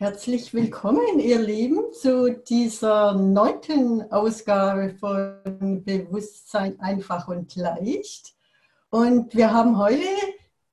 [0.00, 8.34] Herzlich willkommen, ihr Lieben, zu dieser neunten Ausgabe von Bewusstsein einfach und leicht.
[8.88, 10.06] Und wir haben heute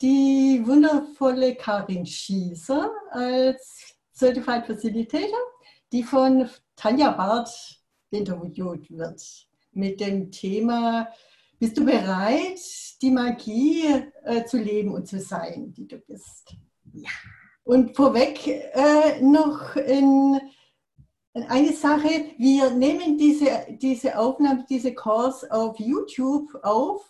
[0.01, 5.37] die wundervolle Karin Schießer als Certified Facilitator,
[5.91, 7.81] die von Tanja Barth
[8.11, 9.21] interviewt wird
[9.73, 11.09] mit dem Thema,
[11.59, 12.61] bist du bereit,
[13.01, 16.55] die Magie äh, zu leben und zu sein, die du bist?
[16.93, 17.09] Ja.
[17.67, 20.39] Und vorweg äh, noch in,
[21.33, 22.07] in eine Sache.
[22.37, 27.03] Wir nehmen diese, diese Aufnahme, diese Kurs auf YouTube auf.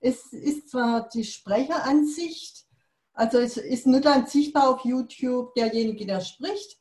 [0.00, 2.66] Es ist zwar die Sprecheransicht,
[3.12, 6.76] also es ist nur dann sichtbar auf YouTube derjenige, der spricht.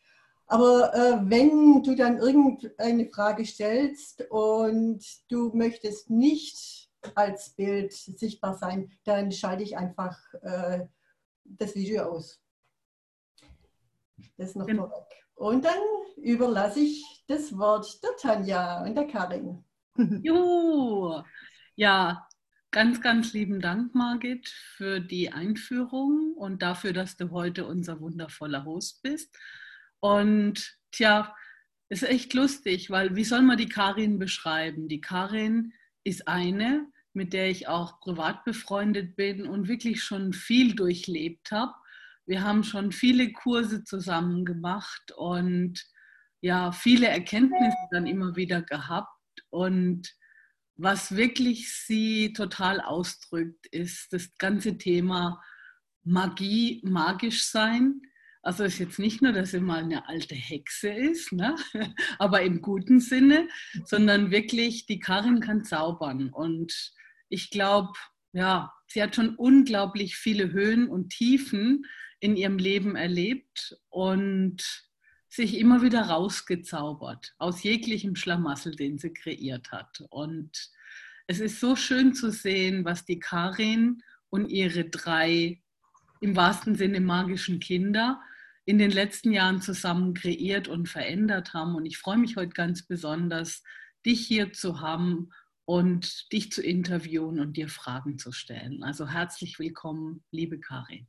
[0.47, 8.57] Aber äh, wenn du dann irgendeine Frage stellst und du möchtest nicht als Bild sichtbar
[8.57, 10.87] sein, dann schalte ich einfach äh,
[11.45, 12.41] das Video aus.
[14.37, 14.87] Das noch genau.
[14.87, 15.07] vorweg.
[15.35, 15.79] Und dann
[16.17, 19.63] überlasse ich das Wort der Tanja und der Karin.
[20.23, 21.21] Juhu!
[21.75, 22.27] Ja,
[22.71, 28.65] ganz, ganz lieben Dank, Margit, für die Einführung und dafür, dass du heute unser wundervoller
[28.65, 29.37] Host bist.
[29.99, 31.33] Und tja,
[31.89, 34.87] ist echt lustig, weil wie soll man die Karin beschreiben?
[34.87, 35.73] Die Karin
[36.03, 41.73] ist eine, mit der ich auch privat befreundet bin und wirklich schon viel durchlebt habe
[42.29, 45.83] wir haben schon viele Kurse zusammen gemacht und
[46.41, 49.09] ja, viele Erkenntnisse dann immer wieder gehabt.
[49.49, 50.07] Und
[50.75, 55.41] was wirklich sie total ausdrückt, ist das ganze Thema
[56.03, 57.99] Magie, magisch sein.
[58.43, 61.55] Also ist jetzt nicht nur, dass sie mal eine alte Hexe ist, ne?
[62.19, 63.47] aber im guten Sinne,
[63.85, 66.29] sondern wirklich, die Karin kann zaubern.
[66.29, 66.93] Und
[67.27, 67.93] ich glaube,
[68.33, 71.85] ja, sie hat schon unglaublich viele Höhen und Tiefen
[72.19, 74.87] in ihrem Leben erlebt und
[75.29, 80.03] sich immer wieder rausgezaubert aus jeglichem Schlamassel, den sie kreiert hat.
[80.09, 80.71] Und
[81.27, 85.61] es ist so schön zu sehen, was die Karin und ihre drei
[86.21, 88.21] im wahrsten Sinne magischen Kinder
[88.65, 91.75] in den letzten Jahren zusammen kreiert und verändert haben.
[91.75, 93.63] Und ich freue mich heute ganz besonders,
[94.05, 95.29] dich hier zu haben
[95.65, 98.83] und dich zu interviewen und dir Fragen zu stellen.
[98.83, 101.07] Also herzlich willkommen, liebe Karin.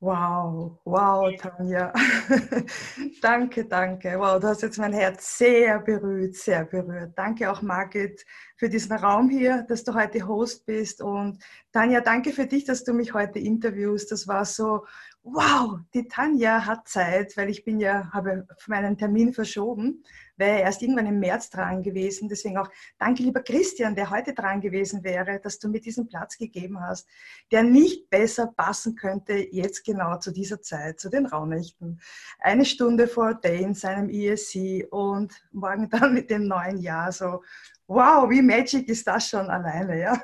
[0.00, 1.90] Wow, wow, Tanja.
[3.22, 4.18] danke, danke.
[4.18, 7.12] Wow, du hast jetzt mein Herz sehr berührt, sehr berührt.
[7.16, 8.24] Danke auch, Margit,
[8.56, 11.00] für diesen Raum hier, dass du heute Host bist.
[11.00, 14.12] Und Tanja, danke für dich, dass du mich heute interviewst.
[14.12, 14.84] Das war so
[15.24, 20.04] wow, die Tanja hat Zeit, weil ich bin ja, habe meinen Termin verschoben,
[20.36, 22.28] wäre erst irgendwann im März dran gewesen.
[22.28, 22.68] Deswegen auch
[22.98, 27.08] danke, lieber Christian, der heute dran gewesen wäre, dass du mir diesen Platz gegeben hast,
[27.50, 32.00] der nicht besser passen könnte jetzt genau zu dieser Zeit, zu den Raunächten.
[32.38, 37.42] Eine Stunde vor Dane, seinem ESC und morgen dann mit dem neuen Jahr so,
[37.86, 40.22] wow, wie magic ist das schon alleine, ja.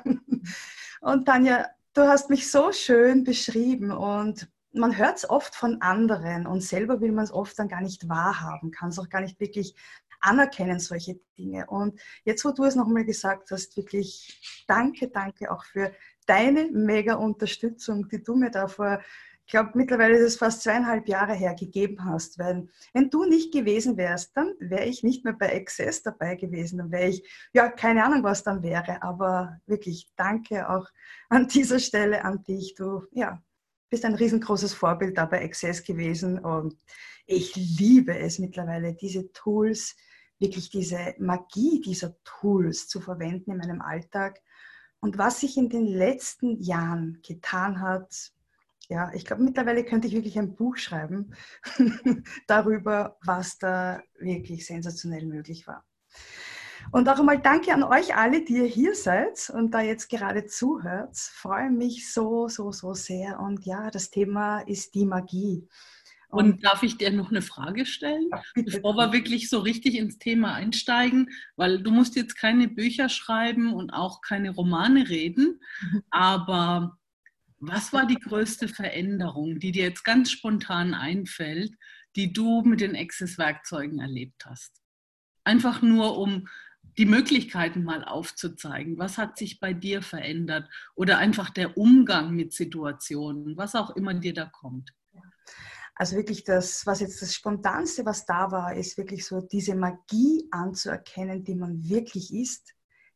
[1.01, 6.47] Und Tanja, du hast mich so schön beschrieben und man hört es oft von anderen
[6.47, 9.39] und selber will man es oft dann gar nicht wahrhaben, kann es auch gar nicht
[9.39, 9.75] wirklich
[10.21, 11.65] anerkennen, solche Dinge.
[11.67, 15.91] Und jetzt, wo du es nochmal gesagt hast, wirklich danke, danke auch für
[16.25, 19.01] deine mega Unterstützung, die du mir da vor,
[19.45, 22.39] ich glaube, mittlerweile ist es fast zweieinhalb Jahre her gegeben hast.
[22.39, 26.77] Weil, wenn du nicht gewesen wärst, dann wäre ich nicht mehr bei Access dabei gewesen.
[26.77, 29.03] Dann wäre ich, ja, keine Ahnung, was dann wäre.
[29.03, 30.87] Aber wirklich danke auch
[31.27, 32.75] an dieser Stelle an dich.
[32.75, 33.41] Du, ja,
[33.91, 36.75] bist ein riesengroßes Vorbild da bei Access gewesen und
[37.27, 39.95] ich liebe es mittlerweile, diese Tools,
[40.39, 44.41] wirklich diese Magie dieser Tools zu verwenden in meinem Alltag.
[45.01, 48.31] Und was sich in den letzten Jahren getan hat,
[48.87, 51.35] ja, ich glaube, mittlerweile könnte ich wirklich ein Buch schreiben
[52.47, 55.85] darüber, was da wirklich sensationell möglich war.
[56.91, 60.45] Und auch einmal danke an euch alle, die ihr hier seid und da jetzt gerade
[60.45, 61.15] zuhört.
[61.15, 63.39] Freue mich so, so, so sehr.
[63.39, 65.67] Und ja, das Thema ist die Magie.
[66.27, 69.95] Und, und darf ich dir noch eine Frage stellen, ja, bevor wir wirklich so richtig
[69.95, 71.29] ins Thema einsteigen?
[71.55, 75.61] Weil du musst jetzt keine Bücher schreiben und auch keine Romane reden,
[76.09, 76.97] aber
[77.59, 81.73] was war die größte Veränderung, die dir jetzt ganz spontan einfällt,
[82.15, 84.81] die du mit den Access-Werkzeugen erlebt hast?
[85.43, 86.47] Einfach nur, um
[86.97, 88.97] die Möglichkeiten mal aufzuzeigen.
[88.97, 90.69] Was hat sich bei dir verändert?
[90.95, 94.93] Oder einfach der Umgang mit Situationen, was auch immer dir da kommt.
[95.95, 100.47] Also wirklich das, was jetzt das Spontanste, was da war, ist wirklich so diese Magie
[100.51, 102.73] anzuerkennen, die man wirklich ist,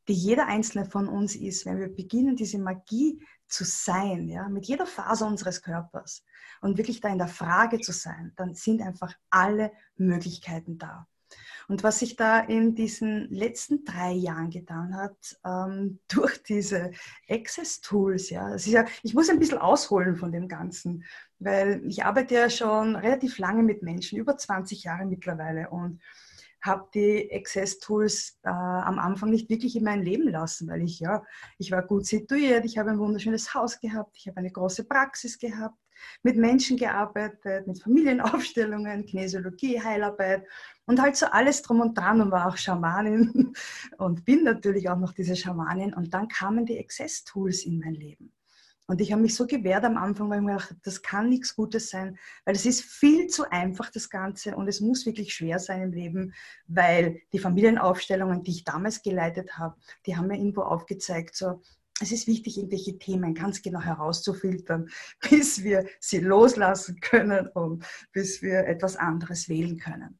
[0.08, 1.66] die jeder einzelne von uns ist.
[1.66, 6.24] Wenn wir beginnen, diese Magie zu sein, ja, mit jeder Faser unseres Körpers
[6.62, 11.08] und wirklich da in der Frage zu sein, dann sind einfach alle Möglichkeiten da.
[11.68, 16.92] Und was sich da in diesen letzten drei Jahren getan hat, ähm, durch diese
[17.30, 21.04] Access-Tools, ja, ja, ich muss ein bisschen ausholen von dem Ganzen,
[21.40, 26.02] weil ich arbeite ja schon relativ lange mit Menschen, über 20 Jahre mittlerweile und
[26.62, 31.24] habe die Access-Tools äh, am Anfang nicht wirklich in mein Leben lassen, weil ich ja,
[31.60, 35.38] ich war gut situiert, ich habe ein wunderschönes Haus gehabt, ich habe eine große Praxis
[35.38, 35.78] gehabt,
[36.24, 40.46] mit Menschen gearbeitet, mit Familienaufstellungen, Kinesiologie, Heilarbeit
[40.86, 43.54] und halt so alles drum und dran und war auch Schamanin
[43.98, 45.94] und bin natürlich auch noch diese Schamanin.
[45.94, 48.32] Und dann kamen die Access-Tools in mein Leben.
[48.88, 51.56] Und ich habe mich so gewehrt am Anfang, weil ich mir gedacht das kann nichts
[51.56, 54.56] Gutes sein, weil es ist viel zu einfach, das Ganze.
[54.56, 56.34] Und es muss wirklich schwer sein im Leben,
[56.68, 59.76] weil die Familienaufstellungen, die ich damals geleitet habe,
[60.06, 61.62] die haben mir irgendwo aufgezeigt, so,
[62.02, 64.90] es ist wichtig, irgendwelche Themen ganz genau herauszufiltern,
[65.30, 70.20] bis wir sie loslassen können und bis wir etwas anderes wählen können.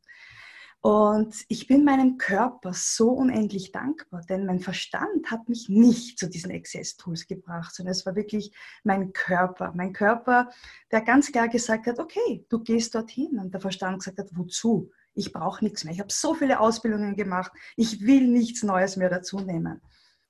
[0.86, 6.30] Und ich bin meinem Körper so unendlich dankbar, denn mein Verstand hat mich nicht zu
[6.30, 9.74] diesen Access-Tools gebracht, sondern es war wirklich mein Körper.
[9.76, 10.52] Mein Körper,
[10.92, 13.40] der ganz klar gesagt hat, okay, du gehst dorthin.
[13.40, 14.92] Und der Verstand gesagt hat, wozu?
[15.16, 15.94] Ich brauche nichts mehr.
[15.96, 17.52] Ich habe so viele Ausbildungen gemacht.
[17.76, 19.82] Ich will nichts Neues mehr dazu nehmen.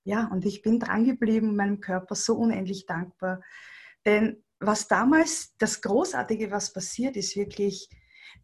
[0.06, 3.42] Ja, und ich bin dran geblieben und meinem Körper so unendlich dankbar.
[4.06, 7.90] Denn was damals, das Großartige, was passiert, ist wirklich,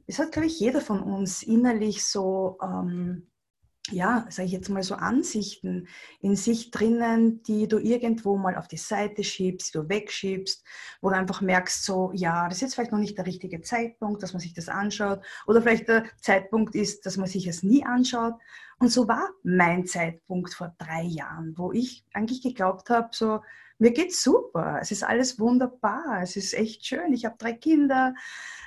[0.08, 3.28] es hat, glaube ich, jeder von uns innerlich so, ähm,
[3.92, 5.88] ja, sage ich jetzt mal so Ansichten
[6.20, 10.64] in sich drinnen, die du irgendwo mal auf die Seite schiebst, die du wegschiebst,
[11.02, 14.24] wo du einfach merkst, so, ja, das ist jetzt vielleicht noch nicht der richtige Zeitpunkt,
[14.24, 15.22] dass man sich das anschaut.
[15.46, 18.36] Oder vielleicht der Zeitpunkt ist, dass man sich es nie anschaut.
[18.82, 23.44] Und so war mein Zeitpunkt vor drei Jahren, wo ich eigentlich geglaubt habe, so,
[23.78, 28.16] mir geht's super, es ist alles wunderbar, es ist echt schön, ich habe drei Kinder,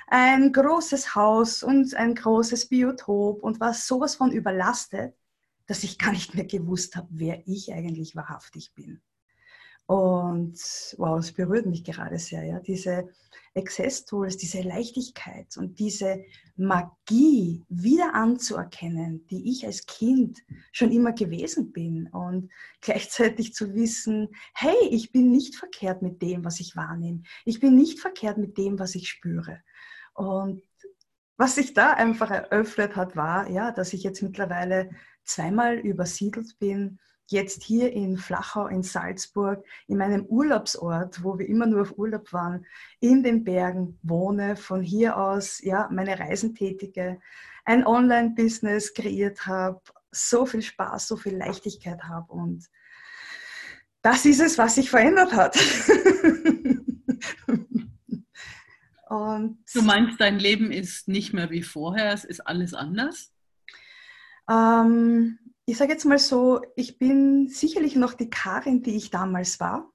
[0.07, 5.17] ein großes Haus und ein großes Biotop und war sowas von überlastet,
[5.67, 9.01] dass ich gar nicht mehr gewusst habe, wer ich eigentlich wahrhaftig bin.
[9.87, 10.57] Und
[10.97, 13.07] wow, es berührt mich gerade sehr, ja, diese
[13.55, 16.23] Access-Tools, diese Leichtigkeit und diese
[16.57, 20.39] Magie wieder anzuerkennen, die ich als Kind
[20.71, 22.51] schon immer gewesen bin und
[22.81, 27.21] gleichzeitig zu wissen, hey, ich bin nicht verkehrt mit dem, was ich wahrnehme.
[27.45, 29.61] Ich bin nicht verkehrt mit dem, was ich spüre.
[30.13, 30.63] Und
[31.37, 34.89] was sich da einfach eröffnet hat, war, ja, dass ich jetzt mittlerweile
[35.23, 36.99] zweimal übersiedelt bin,
[37.31, 42.31] jetzt hier in Flachau in Salzburg, in meinem Urlaubsort, wo wir immer nur auf Urlaub
[42.33, 42.65] waren,
[42.99, 47.19] in den Bergen wohne, von hier aus ja, meine Reisen tätige,
[47.65, 49.81] ein Online-Business kreiert habe,
[50.11, 52.69] so viel Spaß, so viel Leichtigkeit habe und
[54.01, 55.57] das ist es, was sich verändert hat.
[59.07, 63.31] Und du meinst, dein Leben ist nicht mehr wie vorher, es ist alles anders?
[64.49, 69.59] Ähm, ich sage jetzt mal so, ich bin sicherlich noch die Karin, die ich damals
[69.59, 69.91] war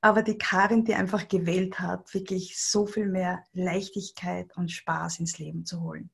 [0.00, 5.38] aber die Karin, die einfach gewählt hat, wirklich so viel mehr Leichtigkeit und Spaß ins
[5.38, 6.10] Leben zu holen,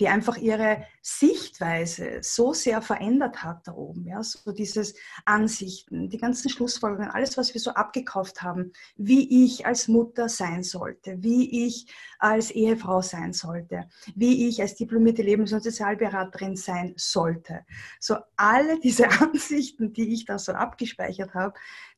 [0.00, 4.94] die einfach ihre Sichtweise so sehr verändert hat da oben, ja, so dieses
[5.26, 10.64] Ansichten, die ganzen Schlussfolgerungen, alles, was wir so abgekauft haben, wie ich als Mutter sein
[10.64, 11.86] sollte, wie ich
[12.18, 17.64] als Ehefrau sein sollte, wie ich als diplomierte Lebens- und Sozialberaterin sein sollte.
[18.00, 21.54] So alle diese Ansichten, die ich da so abgespeichert habe,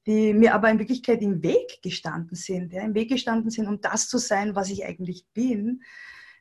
[0.07, 3.81] die mir aber in Wirklichkeit im Weg gestanden sind, ja, im Weg gestanden sind, um
[3.81, 5.83] das zu sein, was ich eigentlich bin.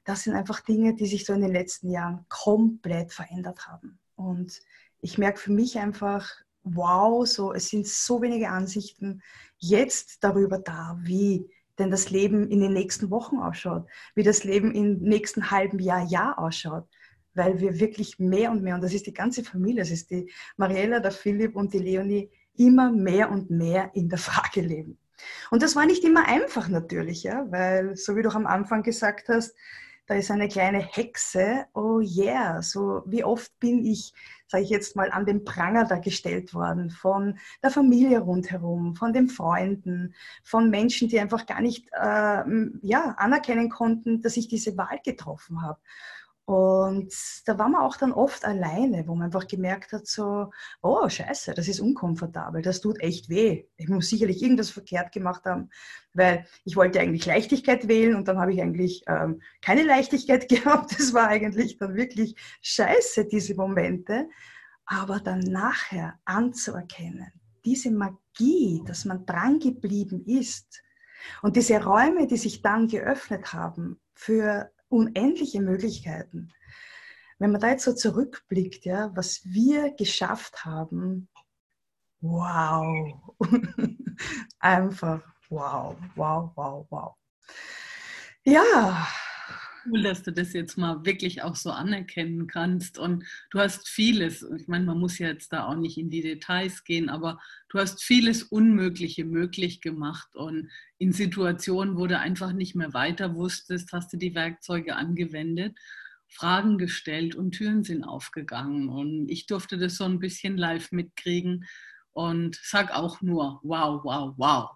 [0.03, 3.99] Das sind einfach Dinge, die sich so in den letzten Jahren komplett verändert haben.
[4.15, 4.61] Und
[5.01, 6.29] ich merke für mich einfach,
[6.63, 9.21] wow, so, es sind so wenige Ansichten
[9.57, 14.73] jetzt darüber da, wie denn das Leben in den nächsten Wochen ausschaut, wie das Leben
[14.73, 16.87] im nächsten halben Jahr, Jahr ausschaut
[17.33, 20.29] weil wir wirklich mehr und mehr, und das ist die ganze Familie, das ist die
[20.57, 24.97] Mariella, der Philipp und die Leonie, immer mehr und mehr in der Frage leben.
[25.51, 29.29] Und das war nicht immer einfach natürlich, ja, weil, so wie du am Anfang gesagt
[29.29, 29.55] hast,
[30.07, 34.13] da ist eine kleine Hexe, oh yeah, so wie oft bin ich,
[34.47, 39.13] sage ich jetzt mal, an den Pranger da gestellt worden von der Familie rundherum, von
[39.13, 42.43] den Freunden, von Menschen, die einfach gar nicht äh,
[42.81, 45.79] ja, anerkennen konnten, dass ich diese Wahl getroffen habe.
[46.45, 47.13] Und
[47.45, 51.53] da war man auch dann oft alleine, wo man einfach gemerkt hat, so, oh scheiße,
[51.53, 53.65] das ist unkomfortabel, das tut echt weh.
[53.77, 55.69] Ich muss sicherlich irgendwas verkehrt gemacht haben,
[56.13, 60.99] weil ich wollte eigentlich Leichtigkeit wählen und dann habe ich eigentlich ähm, keine Leichtigkeit gehabt.
[60.99, 64.27] Das war eigentlich dann wirklich scheiße, diese Momente.
[64.85, 67.31] Aber dann nachher anzuerkennen,
[67.63, 70.81] diese Magie, dass man dran geblieben ist.
[71.43, 76.51] Und diese Räume, die sich dann geöffnet haben für unendliche Möglichkeiten,
[77.39, 81.27] wenn man da jetzt so zurückblickt, ja, was wir geschafft haben,
[82.21, 83.35] wow,
[84.59, 87.15] einfach wow, wow, wow, wow.
[88.43, 89.07] Ja,
[89.85, 92.97] cool, dass du das jetzt mal wirklich auch so anerkennen kannst.
[92.97, 96.21] Und du hast vieles, ich meine, man muss ja jetzt da auch nicht in die
[96.21, 100.35] Details gehen, aber du hast vieles Unmögliche möglich gemacht.
[100.35, 105.77] Und in Situationen, wo du einfach nicht mehr weiter wusstest, hast du die Werkzeuge angewendet.
[106.27, 108.89] Fragen gestellt und Türen sind aufgegangen.
[108.89, 111.65] Und ich durfte das so ein bisschen live mitkriegen
[112.13, 114.69] und sag auch nur wow, wow, wow.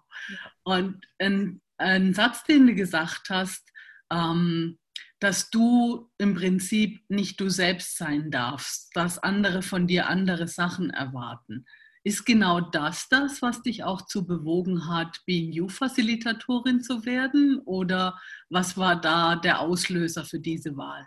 [0.64, 3.70] Und ein, ein Satz, den du gesagt hast,
[4.10, 4.78] ähm,
[5.26, 10.90] dass du im Prinzip nicht du selbst sein darfst, dass andere von dir andere Sachen
[10.90, 11.66] erwarten.
[12.04, 17.60] Ist genau das das, was dich auch zu bewogen hat, Being You-Facilitatorin zu werden?
[17.64, 21.04] Oder was war da der Auslöser für diese Wahl?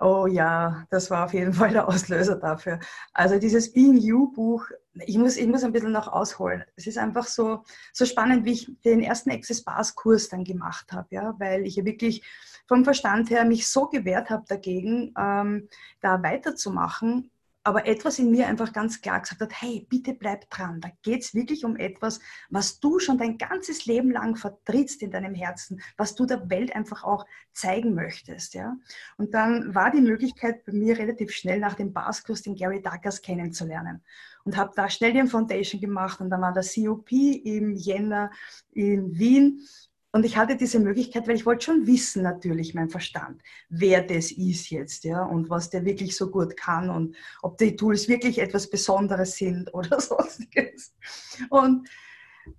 [0.00, 2.78] Oh ja, das war auf jeden Fall der Auslöser dafür.
[3.12, 4.64] Also dieses Being You Buch,
[5.04, 6.62] ich muss, ich muss ein bisschen noch ausholen.
[6.76, 10.92] Es ist einfach so, so spannend, wie ich den ersten Access Bars Kurs dann gemacht
[10.92, 12.24] habe, ja, weil ich ja wirklich
[12.70, 15.68] vom Verstand her mich so gewehrt habe dagegen, ähm,
[16.00, 17.28] da weiterzumachen.
[17.64, 20.80] Aber etwas in mir einfach ganz klar gesagt hat, hey, bitte bleib dran.
[20.80, 25.10] Da geht es wirklich um etwas, was du schon dein ganzes Leben lang vertrittst in
[25.10, 28.54] deinem Herzen, was du der Welt einfach auch zeigen möchtest.
[28.54, 28.76] Ja?
[29.18, 33.20] Und dann war die Möglichkeit bei mir relativ schnell nach dem Baskurs den Gary Douglas
[33.20, 34.04] kennenzulernen.
[34.44, 38.30] Und habe da schnell den Foundation gemacht und dann war der COP im Jänner
[38.72, 39.60] in Wien
[40.12, 44.32] und ich hatte diese Möglichkeit, weil ich wollte schon wissen, natürlich, mein Verstand, wer das
[44.32, 48.38] ist jetzt, ja, und was der wirklich so gut kann und ob die Tools wirklich
[48.38, 50.94] etwas Besonderes sind oder sonstiges.
[51.48, 51.88] Und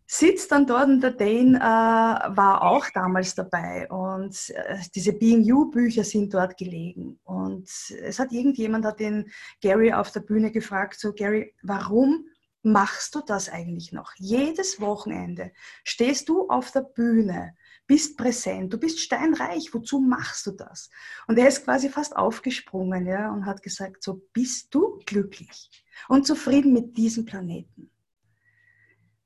[0.06, 5.42] sitzt dann dort und der Dane äh, war auch damals dabei und äh, diese Being
[5.42, 9.30] You Bücher sind dort gelegen und es hat irgendjemand hat den
[9.60, 12.26] Gary auf der Bühne gefragt, so Gary, warum
[12.64, 14.14] machst du das eigentlich noch?
[14.18, 15.52] Jedes Wochenende
[15.84, 17.56] stehst du auf der Bühne,
[17.88, 20.90] bist präsent, du bist steinreich, wozu machst du das?
[21.28, 25.70] Und er ist quasi fast aufgesprungen ja, und hat gesagt, so bist du glücklich
[26.08, 27.90] und zufrieden mit diesem Planeten?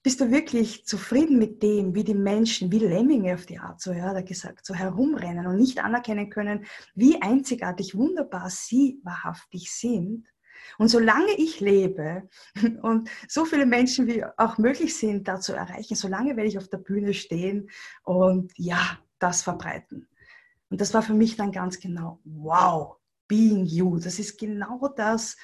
[0.02, 3.92] Bist du wirklich zufrieden mit dem, wie die Menschen, wie Lemminge auf die Art, so
[3.92, 10.28] ja, er gesagt, so herumrennen und nicht anerkennen können, wie einzigartig, wunderbar sie wahrhaftig sind?
[10.78, 12.30] Und solange ich lebe
[12.82, 16.68] und so viele Menschen wie auch möglich sind, da zu erreichen, solange werde ich auf
[16.68, 17.70] der Bühne stehen
[18.04, 20.08] und ja, das verbreiten.
[20.70, 23.98] Und das war für mich dann ganz genau, wow, being you.
[23.98, 25.38] Das ist genau das,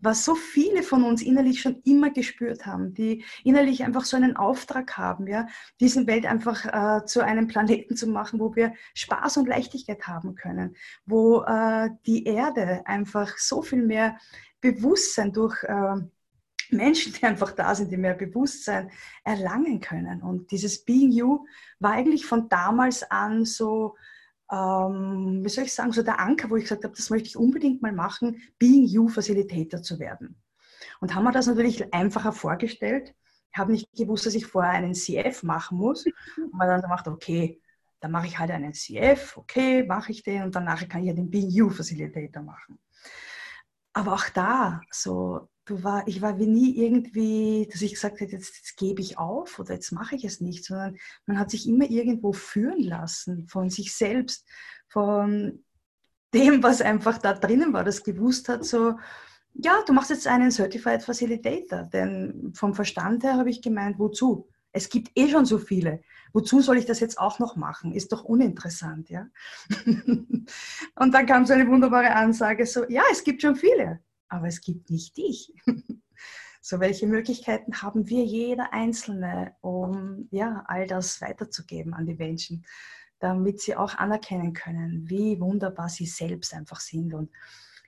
[0.00, 4.36] was so viele von uns innerlich schon immer gespürt haben, die innerlich einfach so einen
[4.36, 5.46] Auftrag haben, ja,
[5.80, 10.36] diesen Welt einfach äh, zu einem Planeten zu machen, wo wir Spaß und Leichtigkeit haben
[10.36, 14.18] können, wo äh, die Erde einfach so viel mehr
[14.60, 15.96] Bewusstsein, durch äh,
[16.70, 18.90] Menschen, die einfach da sind, die mehr Bewusstsein
[19.24, 20.22] erlangen können.
[20.22, 21.46] Und dieses Being You
[21.78, 23.96] war eigentlich von damals an so,
[24.50, 27.36] ähm, wie soll ich sagen, so der Anker, wo ich gesagt habe, das möchte ich
[27.36, 30.40] unbedingt mal machen, Being You Facilitator zu werden.
[31.00, 33.14] Und haben wir das natürlich einfacher vorgestellt.
[33.52, 36.04] Ich habe nicht gewusst, dass ich vorher einen CF machen muss.
[36.36, 37.60] Und man dann gemacht, okay,
[38.00, 41.14] dann mache ich halt einen CF, okay, mache ich den und danach kann ich ja
[41.14, 42.78] den Being You Facilitator machen.
[43.98, 48.36] Aber auch da, so, du war, ich war wie nie irgendwie, dass ich gesagt hätte,
[48.36, 51.66] jetzt, jetzt gebe ich auf oder jetzt mache ich es nicht, sondern man hat sich
[51.66, 54.46] immer irgendwo führen lassen von sich selbst,
[54.86, 55.64] von
[56.32, 58.94] dem, was einfach da drinnen war, das gewusst hat, so,
[59.54, 64.48] ja, du machst jetzt einen Certified Facilitator, denn vom Verstand her habe ich gemeint, wozu?
[64.78, 66.02] Es gibt eh schon so viele.
[66.32, 67.92] Wozu soll ich das jetzt auch noch machen?
[67.92, 69.26] Ist doch uninteressant, ja?
[70.94, 74.60] Und dann kam so eine wunderbare Ansage, so, ja, es gibt schon viele, aber es
[74.60, 75.52] gibt nicht dich.
[76.60, 82.66] So, welche Möglichkeiten haben wir jeder Einzelne, um ja, all das weiterzugeben an die Menschen,
[83.20, 87.14] damit sie auch anerkennen können, wie wunderbar sie selbst einfach sind.
[87.14, 87.30] Und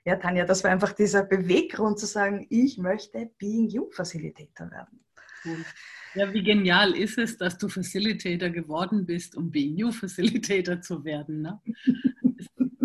[0.03, 5.01] ja, Tanja, das war einfach dieser Beweggrund zu sagen, ich möchte Being You Facilitator werden.
[5.43, 5.65] Cool.
[6.13, 11.03] Ja, wie genial ist es, dass du Facilitator geworden bist, um Being You Facilitator zu
[11.05, 11.41] werden.
[11.41, 11.61] Ne?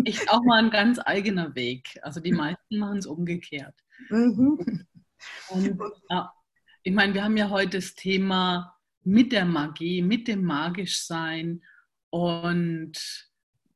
[0.05, 1.99] Ist auch mal ein ganz eigener Weg.
[2.01, 3.75] Also die meisten machen es umgekehrt.
[4.09, 4.85] Mhm.
[5.49, 6.31] Und, ja,
[6.83, 8.73] ich meine, wir haben ja heute das Thema
[9.03, 11.61] mit der Magie, mit dem Magischsein.
[12.09, 12.93] Und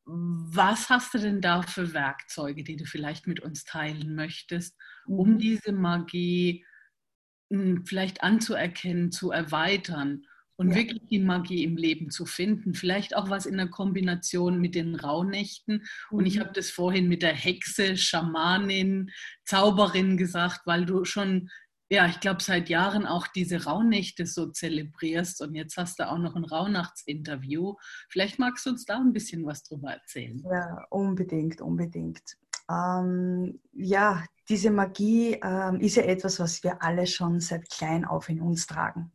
[0.06, 5.34] was hast du denn da für Werkzeuge, die du vielleicht mit uns teilen möchtest, um
[5.34, 5.40] mhm.
[5.40, 6.66] diese Magie
[7.86, 10.26] vielleicht anzuerkennen, zu erweitern
[10.62, 10.76] und ja.
[10.76, 12.76] wirklich die Magie im Leben zu finden.
[12.76, 15.84] Vielleicht auch was in der Kombination mit den Rauhnächten.
[16.12, 16.18] Mhm.
[16.18, 16.42] Und ich mhm.
[16.42, 19.10] habe das vorhin mit der Hexe, Schamanin,
[19.44, 21.50] Zauberin gesagt, weil du schon,
[21.90, 25.42] ja, ich glaube, seit Jahren auch diese Rauhnächte so zelebrierst.
[25.42, 27.76] Und jetzt hast du auch noch ein Rauhnachtsinterview.
[28.10, 30.44] Vielleicht magst du uns da ein bisschen was drüber erzählen.
[30.50, 32.38] Ja, unbedingt, unbedingt.
[32.70, 38.28] Ähm, ja, diese Magie ähm, ist ja etwas, was wir alle schon seit klein auf
[38.28, 39.12] in uns tragen.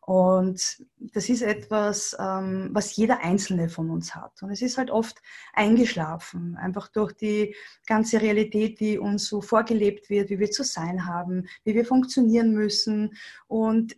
[0.00, 4.42] Und das ist etwas, ähm, was jeder Einzelne von uns hat.
[4.42, 5.20] Und es ist halt oft
[5.52, 7.54] eingeschlafen, einfach durch die
[7.86, 12.54] ganze Realität, die uns so vorgelebt wird, wie wir zu sein haben, wie wir funktionieren
[12.54, 13.12] müssen.
[13.48, 13.94] Und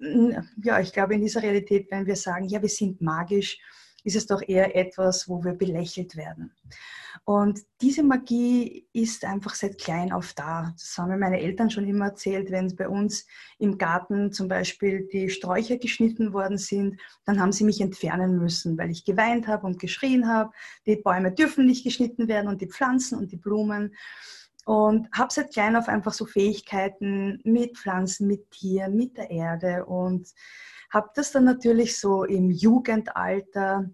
[0.65, 3.61] ja, ich glaube, in dieser Realität, wenn wir sagen, ja, wir sind magisch,
[4.03, 6.53] ist es doch eher etwas, wo wir belächelt werden.
[7.25, 10.73] Und diese Magie ist einfach seit klein auf da.
[10.77, 13.27] Das haben mir meine Eltern schon immer erzählt, wenn bei uns
[13.59, 18.79] im Garten zum Beispiel die Sträucher geschnitten worden sind, dann haben sie mich entfernen müssen,
[18.79, 20.53] weil ich geweint habe und geschrien habe.
[20.87, 23.95] Die Bäume dürfen nicht geschnitten werden und die Pflanzen und die Blumen.
[24.65, 29.85] Und habe seit klein auf einfach so Fähigkeiten mit Pflanzen, mit Tieren, mit der Erde
[29.87, 30.29] und
[30.93, 33.91] habe das dann natürlich so im Jugendalter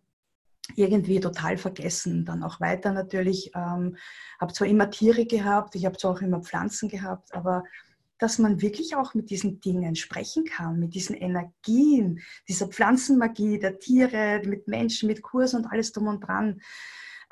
[0.76, 2.24] irgendwie total vergessen.
[2.24, 3.96] Dann auch weiter natürlich, ähm,
[4.40, 7.64] habe zwar immer Tiere gehabt, ich habe zwar auch immer Pflanzen gehabt, aber
[8.18, 13.78] dass man wirklich auch mit diesen Dingen sprechen kann, mit diesen Energien, dieser Pflanzenmagie der
[13.78, 16.60] Tiere, mit Menschen, mit Kurs und alles drum und dran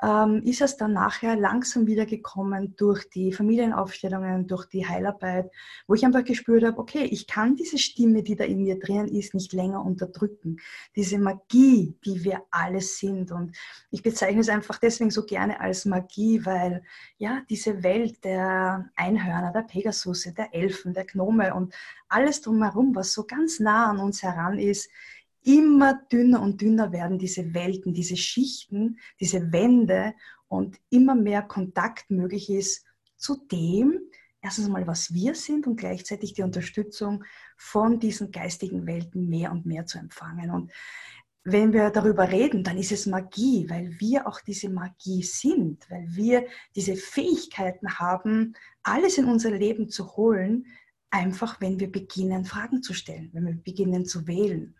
[0.01, 5.49] ähm, ist es dann nachher langsam wieder gekommen durch die Familienaufstellungen, durch die Heilarbeit,
[5.87, 9.07] wo ich einfach gespürt habe, okay, ich kann diese Stimme, die da in mir drinnen
[9.07, 10.57] ist, nicht länger unterdrücken.
[10.95, 13.31] Diese Magie, die wir alle sind.
[13.31, 13.57] Und
[13.89, 16.83] ich bezeichne es einfach deswegen so gerne als Magie, weil
[17.17, 21.73] ja, diese Welt der Einhörner, der Pegasusse, der Elfen, der Gnome und
[22.07, 24.89] alles drumherum, was so ganz nah an uns heran ist,
[25.47, 30.13] immer dünner und dünner werden diese Welten, diese Schichten, diese Wände
[30.49, 33.97] und immer mehr Kontakt möglich ist zu dem,
[34.41, 37.23] erstens einmal, was wir sind und gleichzeitig die Unterstützung
[37.55, 40.51] von diesen geistigen Welten mehr und mehr zu empfangen.
[40.51, 40.71] Und
[41.45, 46.07] wenn wir darüber reden, dann ist es Magie, weil wir auch diese Magie sind, weil
[46.09, 46.45] wir
[46.75, 50.65] diese Fähigkeiten haben, alles in unser Leben zu holen,
[51.09, 54.75] einfach wenn wir beginnen, Fragen zu stellen, wenn wir beginnen zu wählen.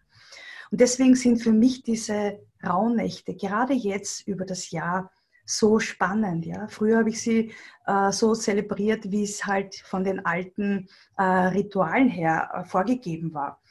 [0.71, 5.11] Und deswegen sind für mich diese Rauhnächte gerade jetzt über das Jahr
[5.47, 6.45] so spannend.
[6.45, 6.67] Ja?
[6.67, 7.53] Früher habe ich sie
[7.85, 13.61] äh, so zelebriert, wie es halt von den alten äh, Ritualen her äh, vorgegeben war.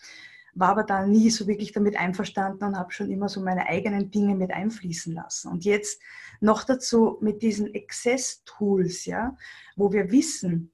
[0.55, 4.11] War aber da nie so wirklich damit einverstanden und habe schon immer so meine eigenen
[4.11, 5.53] Dinge mit einfließen lassen.
[5.53, 6.01] Und jetzt
[6.41, 9.37] noch dazu mit diesen Exzess-Tools, ja,
[9.77, 10.73] wo wir wissen,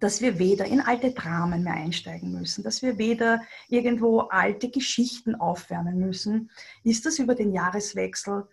[0.00, 5.34] dass wir weder in alte Dramen mehr einsteigen müssen, dass wir weder irgendwo alte Geschichten
[5.34, 6.50] aufwärmen müssen,
[6.82, 8.48] ist das über den Jahreswechsel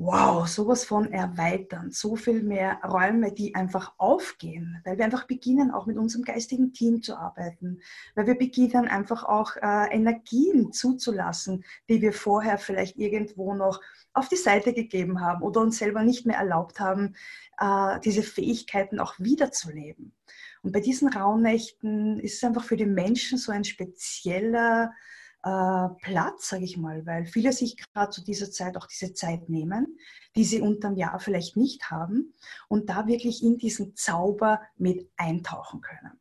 [0.00, 5.72] wow, sowas von erweitern, so viel mehr Räume, die einfach aufgehen, weil wir einfach beginnen,
[5.72, 7.80] auch mit unserem geistigen Team zu arbeiten,
[8.14, 13.80] weil wir beginnen, einfach auch äh, Energien zuzulassen, die wir vorher vielleicht irgendwo noch
[14.12, 17.16] auf die Seite gegeben haben oder uns selber nicht mehr erlaubt haben,
[17.58, 20.14] äh, diese Fähigkeiten auch wiederzuleben.
[20.62, 26.48] Und bei diesen Rauhnächten ist es einfach für die Menschen so ein spezieller äh, Platz,
[26.48, 29.98] sage ich mal, weil viele sich gerade zu dieser Zeit auch diese Zeit nehmen,
[30.34, 32.34] die sie unterm Jahr vielleicht nicht haben
[32.68, 36.20] und da wirklich in diesen Zauber mit eintauchen können.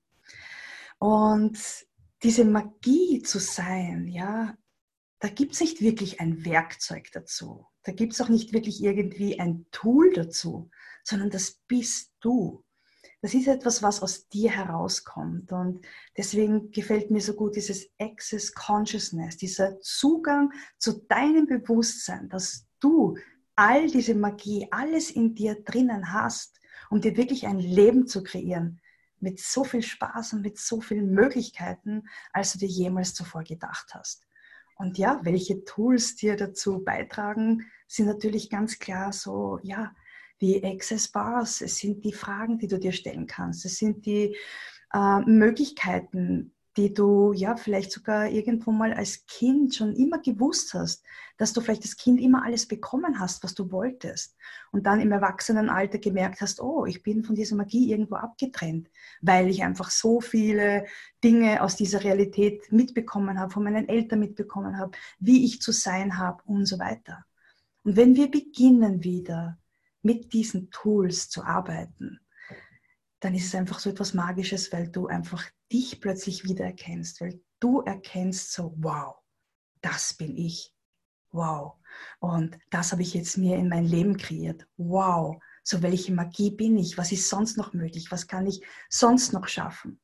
[0.99, 1.57] Und
[2.23, 4.55] diese Magie zu sein, ja,
[5.19, 7.65] da gibt es nicht wirklich ein Werkzeug dazu.
[7.83, 10.69] Da gibt es auch nicht wirklich irgendwie ein Tool dazu,
[11.03, 12.63] sondern das bist du
[13.21, 15.51] das ist etwas, was aus dir herauskommt.
[15.51, 22.67] Und deswegen gefällt mir so gut dieses Access Consciousness, dieser Zugang zu deinem Bewusstsein, dass
[22.79, 23.17] du
[23.55, 26.59] all diese Magie, alles in dir drinnen hast,
[26.91, 28.79] um dir wirklich ein Leben zu kreieren,
[29.19, 33.95] mit so viel Spaß und mit so vielen Möglichkeiten, als du dir jemals zuvor gedacht
[33.95, 34.27] hast.
[34.75, 39.95] Und ja, welche Tools dir dazu beitragen, sind natürlich ganz klar so, ja,
[40.41, 44.35] die Access Bars, es sind die Fragen, die du dir stellen kannst, es sind die
[44.93, 51.03] äh, Möglichkeiten, die du ja vielleicht sogar irgendwo mal als Kind schon immer gewusst hast,
[51.37, 54.37] dass du vielleicht als Kind immer alles bekommen hast, was du wolltest.
[54.71, 58.89] Und dann im Erwachsenenalter gemerkt hast, oh, ich bin von dieser Magie irgendwo abgetrennt,
[59.21, 60.85] weil ich einfach so viele
[61.23, 66.19] Dinge aus dieser Realität mitbekommen habe, von meinen Eltern mitbekommen habe, wie ich zu sein
[66.19, 67.25] habe und so weiter.
[67.83, 69.57] Und wenn wir beginnen wieder
[70.01, 72.19] mit diesen Tools zu arbeiten,
[73.19, 77.81] dann ist es einfach so etwas Magisches, weil du einfach dich plötzlich wiedererkennst, weil du
[77.81, 79.15] erkennst so, wow,
[79.81, 80.73] das bin ich.
[81.31, 81.73] Wow.
[82.19, 84.67] Und das habe ich jetzt mir in mein Leben kreiert.
[84.77, 85.41] Wow.
[85.63, 86.97] So welche Magie bin ich?
[86.97, 88.11] Was ist sonst noch möglich?
[88.11, 89.99] Was kann ich sonst noch schaffen?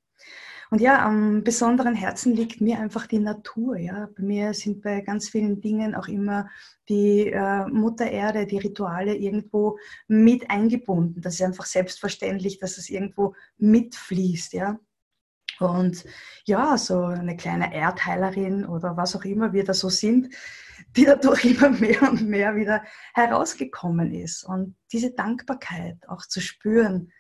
[0.70, 3.78] Und ja, am besonderen Herzen liegt mir einfach die Natur.
[3.78, 4.10] Ja.
[4.16, 6.50] Bei mir sind bei ganz vielen Dingen auch immer
[6.90, 11.22] die äh, Mutter Erde, die Rituale irgendwo mit eingebunden.
[11.22, 14.54] Das ist einfach selbstverständlich, dass es irgendwo mitfließt.
[14.54, 14.80] Ja.
[15.60, 16.06] Und
[16.46, 20.34] ja, so eine kleine Erdheilerin oder was auch immer wir da so sind,
[20.96, 24.44] die dadurch immer mehr und mehr wieder herausgekommen ist.
[24.44, 27.12] Und diese Dankbarkeit auch zu spüren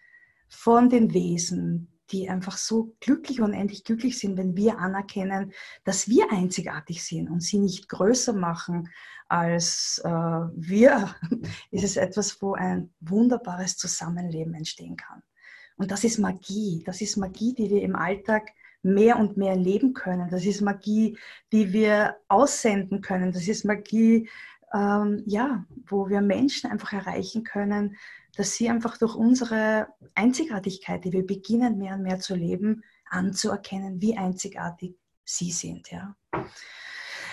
[0.49, 5.51] von den Wesen, die einfach so glücklich und endlich glücklich sind, wenn wir anerkennen,
[5.83, 8.89] dass wir einzigartig sind und sie nicht größer machen
[9.27, 11.15] als äh, wir,
[11.71, 15.23] ist es etwas, wo ein wunderbares Zusammenleben entstehen kann.
[15.75, 16.83] Und das ist Magie.
[16.85, 18.49] Das ist Magie, die wir im Alltag
[18.83, 20.29] mehr und mehr leben können.
[20.29, 21.17] Das ist Magie,
[21.51, 23.31] die wir aussenden können.
[23.31, 24.29] Das ist Magie,
[24.71, 27.97] ähm, ja, wo wir Menschen einfach erreichen können,
[28.35, 34.01] dass sie einfach durch unsere Einzigartigkeit, die wir beginnen mehr und mehr zu leben, anzuerkennen,
[34.01, 35.91] wie einzigartig sie sind.
[35.91, 36.15] Ja.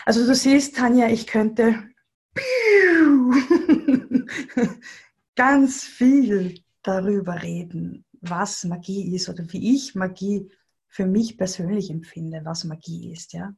[0.05, 1.91] Also du siehst, Tanja, ich könnte
[5.37, 10.51] ganz viel darüber reden, was Magie ist oder wie ich Magie
[10.87, 13.33] für mich persönlich empfinde, was Magie ist.
[13.33, 13.55] Ja.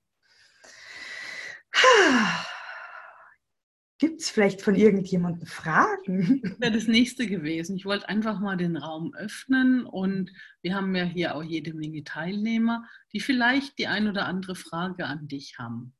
[4.02, 6.40] Gibt es vielleicht von irgendjemandem Fragen?
[6.42, 7.76] Das wäre das nächste gewesen.
[7.76, 12.02] Ich wollte einfach mal den Raum öffnen und wir haben ja hier auch jede Menge
[12.02, 15.94] Teilnehmer, die vielleicht die ein oder andere Frage an dich haben.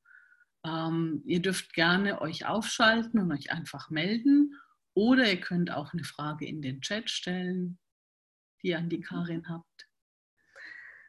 [0.67, 4.59] Ähm, ihr dürft gerne euch aufschalten und euch einfach melden
[4.95, 7.79] oder ihr könnt auch eine Frage in den Chat stellen,
[8.63, 9.89] die ihr an die Karin habt.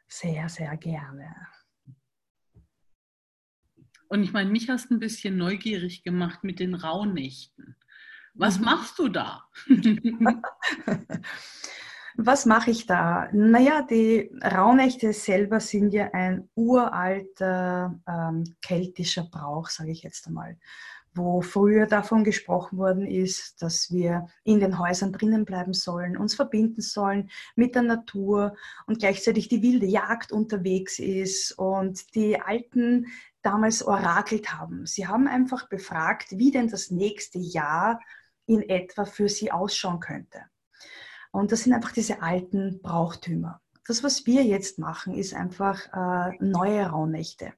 [0.06, 1.34] Sehr, sehr gerne.
[4.14, 7.74] Und ich meine, mich hast ein bisschen neugierig gemacht mit den Rauhnächten.
[8.34, 8.66] Was mhm.
[8.66, 9.42] machst du da?
[12.16, 13.28] Was mache ich da?
[13.32, 20.58] Naja, die Rauhnächte selber sind ja ein uralter ähm, keltischer Brauch, sage ich jetzt einmal,
[21.12, 26.36] wo früher davon gesprochen worden ist, dass wir in den Häusern drinnen bleiben sollen, uns
[26.36, 28.54] verbinden sollen mit der Natur
[28.86, 33.06] und gleichzeitig die wilde Jagd unterwegs ist und die alten
[33.44, 34.86] damals orakelt haben.
[34.86, 38.00] Sie haben einfach befragt, wie denn das nächste Jahr
[38.46, 40.42] in etwa für sie ausschauen könnte.
[41.30, 43.60] Und das sind einfach diese alten Brauchtümer.
[43.86, 47.52] Das, was wir jetzt machen, ist einfach äh, neue Rauhnächte.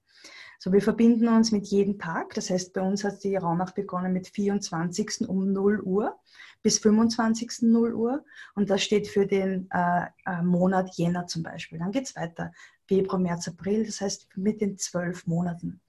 [0.58, 2.34] So, wir verbinden uns mit jedem Tag.
[2.34, 5.28] Das heißt, bei uns hat die Rauhnacht begonnen mit 24.
[5.28, 6.18] um 0 Uhr
[6.66, 7.62] bis 25.
[7.62, 8.24] 0 Uhr.
[8.56, 11.78] Und das steht für den äh, äh, Monat Jänner zum Beispiel.
[11.78, 12.50] Dann geht es weiter.
[12.88, 15.80] Februar, März, April, das heißt mit den zwölf Monaten.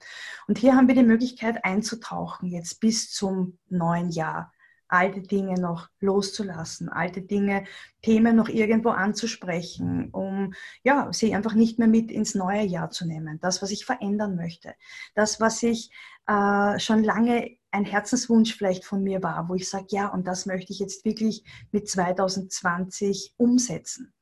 [0.46, 4.52] Und hier haben wir die Möglichkeit einzutauchen jetzt bis zum neuen Jahr
[4.86, 7.64] alte Dinge noch loszulassen, alte Dinge,
[8.02, 13.04] Themen noch irgendwo anzusprechen, um ja, sie einfach nicht mehr mit ins neue Jahr zu
[13.04, 13.40] nehmen.
[13.40, 14.74] Das, was ich verändern möchte,
[15.16, 15.90] das, was ich
[16.28, 20.46] äh, schon lange ein Herzenswunsch vielleicht von mir war, wo ich sage, ja, und das
[20.46, 24.14] möchte ich jetzt wirklich mit 2020 umsetzen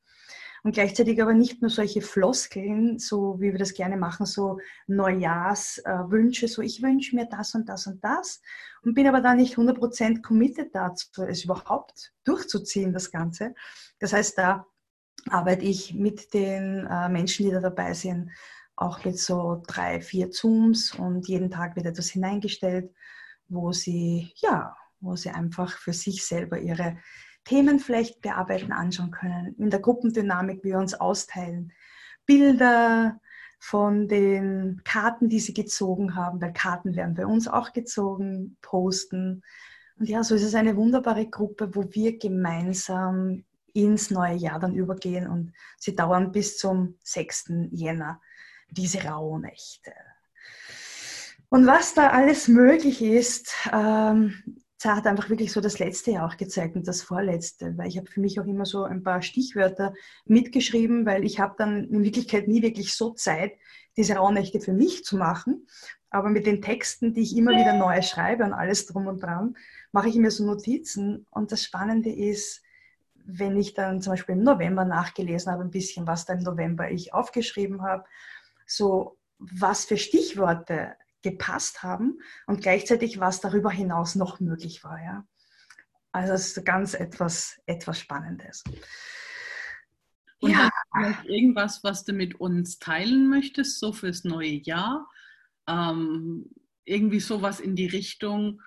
[0.67, 6.49] und gleichzeitig aber nicht nur solche Floskeln, so wie wir das gerne machen, so Neujahrswünsche,
[6.49, 8.41] so ich wünsche mir das und das und das
[8.83, 13.55] und bin aber da nicht 100% committed dazu, es überhaupt durchzuziehen, das Ganze.
[13.99, 14.65] Das heißt, da
[15.29, 18.31] arbeite ich mit den äh, Menschen, die da dabei sind,
[18.75, 22.93] auch mit so drei, vier Zooms und jeden Tag wird etwas hineingestellt,
[23.49, 26.97] wo sie, ja, wo sie einfach für sich selber ihre
[27.45, 29.55] Themen vielleicht bearbeiten, anschauen können.
[29.57, 31.71] In der Gruppendynamik wir uns austeilen.
[32.25, 33.19] Bilder
[33.59, 39.43] von den Karten, die sie gezogen haben, weil Karten werden bei uns auch gezogen, posten.
[39.97, 44.75] Und ja, so ist es eine wunderbare Gruppe, wo wir gemeinsam ins neue Jahr dann
[44.75, 47.69] übergehen und sie dauern bis zum 6.
[47.71, 48.21] Jänner,
[48.69, 49.93] diese Rauhnächte.
[51.49, 54.33] Und was da alles möglich ist, ähm,
[54.83, 58.07] hat einfach wirklich so das letzte Jahr auch gezeigt und das vorletzte, weil ich habe
[58.07, 59.93] für mich auch immer so ein paar Stichwörter
[60.25, 63.53] mitgeschrieben, weil ich habe dann in Wirklichkeit nie wirklich so Zeit,
[63.97, 65.67] diese Rauhnächte für mich zu machen.
[66.09, 69.57] Aber mit den Texten, die ich immer wieder neu schreibe und alles drum und dran,
[69.91, 71.25] mache ich mir so Notizen.
[71.31, 72.61] Und das Spannende ist,
[73.15, 76.89] wenn ich dann zum Beispiel im November nachgelesen habe, ein bisschen, was da im November
[76.89, 78.05] ich aufgeschrieben habe,
[78.65, 80.95] so was für Stichworte
[81.31, 85.01] gepasst haben und gleichzeitig was darüber hinaus noch möglich war.
[85.01, 85.27] Ja?
[86.11, 88.63] Also es ist ganz etwas, etwas Spannendes.
[90.39, 90.69] Und ja.
[91.25, 95.09] irgendwas, was du mit uns teilen möchtest, so fürs neue Jahr.
[95.67, 96.49] Ähm,
[96.85, 98.61] irgendwie sowas in die Richtung,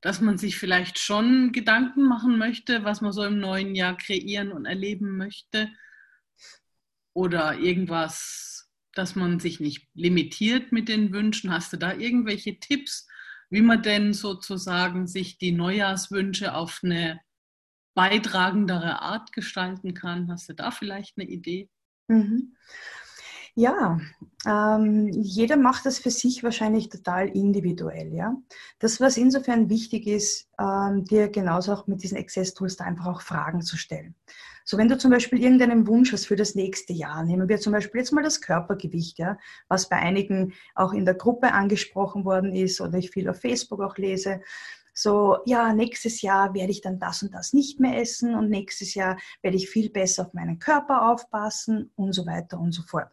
[0.00, 4.52] dass man sich vielleicht schon Gedanken machen möchte, was man so im neuen Jahr kreieren
[4.52, 5.68] und erleben möchte.
[7.12, 8.55] Oder irgendwas,
[8.96, 11.52] dass man sich nicht limitiert mit den Wünschen.
[11.52, 13.06] Hast du da irgendwelche Tipps,
[13.50, 17.20] wie man denn sozusagen sich die Neujahrswünsche auf eine
[17.94, 20.30] beitragendere Art gestalten kann?
[20.30, 21.68] Hast du da vielleicht eine Idee?
[22.08, 22.56] Mhm.
[23.58, 23.98] Ja,
[24.46, 28.12] ähm, jeder macht das für sich wahrscheinlich total individuell.
[28.12, 28.36] Ja?
[28.78, 33.22] Das, was insofern wichtig ist, ähm, dir genauso auch mit diesen Access-Tools da einfach auch
[33.22, 34.14] Fragen zu stellen.
[34.68, 37.72] So, wenn du zum Beispiel irgendeinen Wunsch hast für das nächste Jahr, nehmen wir zum
[37.72, 42.52] Beispiel jetzt mal das Körpergewicht, ja, was bei einigen auch in der Gruppe angesprochen worden
[42.52, 44.40] ist oder ich viel auf Facebook auch lese,
[44.92, 48.94] so, ja, nächstes Jahr werde ich dann das und das nicht mehr essen und nächstes
[48.94, 53.12] Jahr werde ich viel besser auf meinen Körper aufpassen und so weiter und so fort.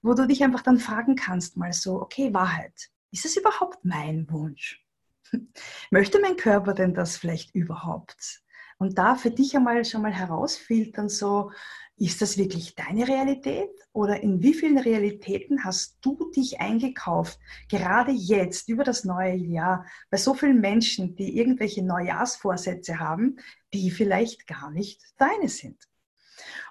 [0.00, 4.28] Wo du dich einfach dann fragen kannst, mal so, okay, Wahrheit, ist es überhaupt mein
[4.30, 4.84] Wunsch?
[5.92, 8.41] Möchte mein Körper denn das vielleicht überhaupt?
[8.82, 11.52] Und da für dich einmal schon mal herausfiltern, so,
[11.96, 17.38] ist das wirklich deine Realität oder in wie vielen Realitäten hast du dich eingekauft,
[17.70, 23.36] gerade jetzt über das neue Jahr, bei so vielen Menschen, die irgendwelche Neujahrsvorsätze haben,
[23.72, 25.78] die vielleicht gar nicht deine sind?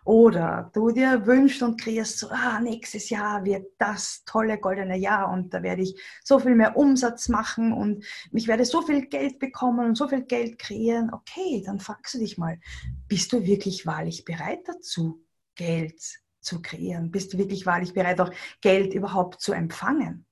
[0.04, 5.32] Oder du dir wünschst und kreierst so, ah, nächstes Jahr wird das tolle goldene Jahr
[5.32, 9.40] und da werde ich so viel mehr Umsatz machen und ich werde so viel Geld
[9.40, 11.12] bekommen und so viel Geld kreieren.
[11.14, 12.60] Okay, dann fragst du dich mal,
[13.08, 15.24] bist du wirklich wahrlich bereit dazu,
[15.56, 16.02] Geld
[16.40, 17.12] zu kreieren?
[17.12, 18.32] Bist du wirklich wahrlich bereit, auch
[18.62, 20.26] Geld überhaupt zu empfangen?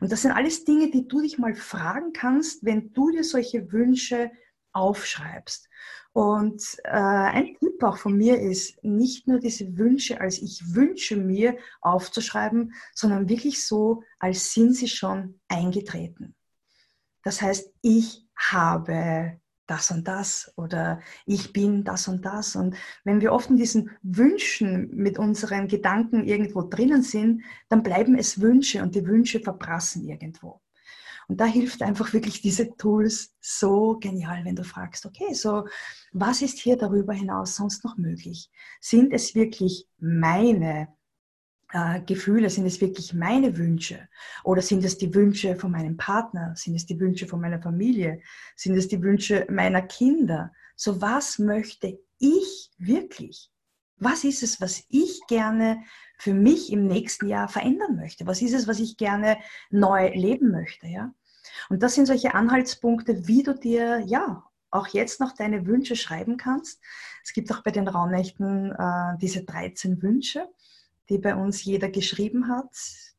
[0.00, 3.72] Und das sind alles Dinge, die du dich mal fragen kannst, wenn du dir solche
[3.72, 4.30] Wünsche
[4.72, 5.68] aufschreibst.
[6.14, 11.16] Und äh, ein Tipp auch von mir ist, nicht nur diese Wünsche als ich wünsche
[11.16, 16.36] mir aufzuschreiben, sondern wirklich so, als sind sie schon eingetreten.
[17.24, 22.54] Das heißt, ich habe das und das oder ich bin das und das.
[22.54, 28.16] Und wenn wir oft in diesen Wünschen mit unseren Gedanken irgendwo drinnen sind, dann bleiben
[28.16, 30.60] es Wünsche und die Wünsche verprassen irgendwo.
[31.28, 35.66] Und da hilft einfach wirklich diese Tools so genial, wenn du fragst, okay, so,
[36.12, 38.50] was ist hier darüber hinaus sonst noch möglich?
[38.80, 40.88] Sind es wirklich meine
[41.72, 42.50] äh, Gefühle?
[42.50, 44.08] Sind es wirklich meine Wünsche?
[44.44, 46.54] Oder sind es die Wünsche von meinem Partner?
[46.56, 48.20] Sind es die Wünsche von meiner Familie?
[48.56, 50.52] Sind es die Wünsche meiner Kinder?
[50.76, 53.50] So, was möchte ich wirklich?
[53.96, 55.82] Was ist es, was ich gerne
[56.18, 58.26] für mich im nächsten Jahr verändern möchte?
[58.26, 59.38] Was ist es, was ich gerne
[59.70, 60.86] neu leben möchte?
[60.86, 61.12] Ja?
[61.68, 66.36] Und das sind solche Anhaltspunkte, wie du dir ja auch jetzt noch deine Wünsche schreiben
[66.36, 66.80] kannst.
[67.22, 70.48] Es gibt auch bei den Raunächten äh, diese 13 Wünsche,
[71.08, 72.70] die bei uns jeder geschrieben hat,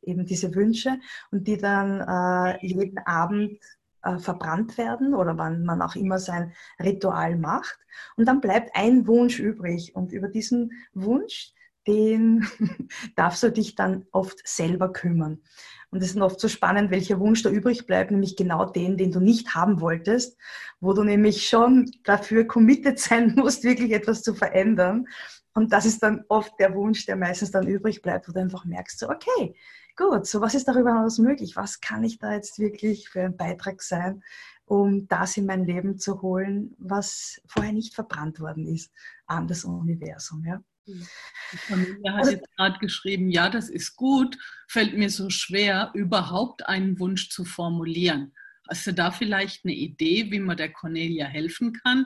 [0.02, 1.00] eben diese Wünsche
[1.32, 3.60] und die dann äh, jeden Abend
[4.06, 7.78] äh, verbrannt werden oder wann man auch immer sein Ritual macht.
[8.16, 9.96] Und dann bleibt ein Wunsch übrig.
[9.96, 11.54] Und über diesen Wunsch,
[11.88, 12.48] den
[13.16, 15.42] darfst du dich dann oft selber kümmern.
[15.90, 19.12] Und es ist oft so spannend, welcher Wunsch da übrig bleibt, nämlich genau den, den
[19.12, 20.38] du nicht haben wolltest,
[20.80, 25.08] wo du nämlich schon dafür committed sein musst, wirklich etwas zu verändern.
[25.54, 28.66] Und das ist dann oft der Wunsch, der meistens dann übrig bleibt, wo du einfach
[28.66, 29.56] merkst, so, okay,
[29.96, 31.56] gut, so was ist darüber hinaus möglich?
[31.56, 34.24] Was kann ich da jetzt wirklich für ein Beitrag sein,
[34.66, 38.92] um das in mein Leben zu holen, was vorher nicht verbrannt worden ist
[39.28, 40.62] an das Universum, ja?
[40.88, 45.92] Die Familie hat also, jetzt gerade geschrieben, ja, das ist gut, fällt mir so schwer,
[45.96, 48.34] überhaupt einen Wunsch zu formulieren.
[48.70, 52.06] Hast du da vielleicht eine Idee, wie man der Cornelia helfen kann,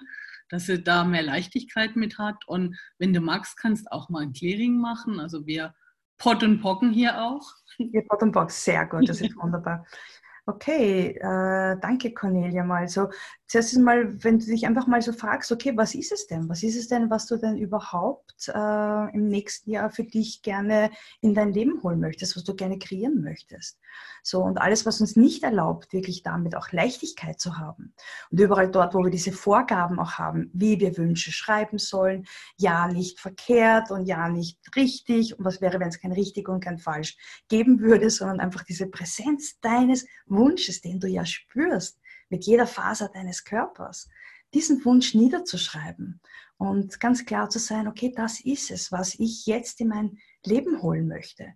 [0.49, 2.47] dass sie da mehr Leichtigkeit mit hat?
[2.47, 5.19] Und wenn du magst, kannst auch mal ein Clearing machen.
[5.19, 5.73] Also wir
[6.19, 7.55] Pot und Pocken hier auch.
[7.77, 9.85] Wir Pot und Pocken, sehr gut, das ist wunderbar.
[10.45, 12.87] Okay, äh, danke Cornelia mal.
[12.87, 13.09] So,
[13.49, 16.47] zuerst mal, wenn du dich einfach mal so fragst, okay, was ist es denn?
[16.49, 20.91] Was ist es denn, was du denn überhaupt äh, im nächsten Jahr für dich gerne
[21.21, 23.79] in dein Leben holen möchtest, was du gerne kreieren möchtest?
[24.21, 27.95] So, und alles, was uns nicht erlaubt, wirklich damit auch Leichtigkeit zu haben.
[28.29, 32.87] Und überall dort, wo wir diese Vorgaben auch haben, wie wir Wünsche schreiben sollen, ja
[32.87, 35.39] nicht verkehrt und ja nicht richtig.
[35.39, 38.85] Und was wäre, wenn es kein richtig und kein falsch geben würde, sondern einfach diese
[38.85, 41.98] Präsenz deines Wunsches, den du ja spürst
[42.29, 44.09] mit jeder Faser deines Körpers,
[44.53, 46.21] diesen Wunsch niederzuschreiben
[46.57, 50.81] und ganz klar zu sein, okay, das ist es, was ich jetzt in mein Leben
[50.81, 51.53] holen möchte.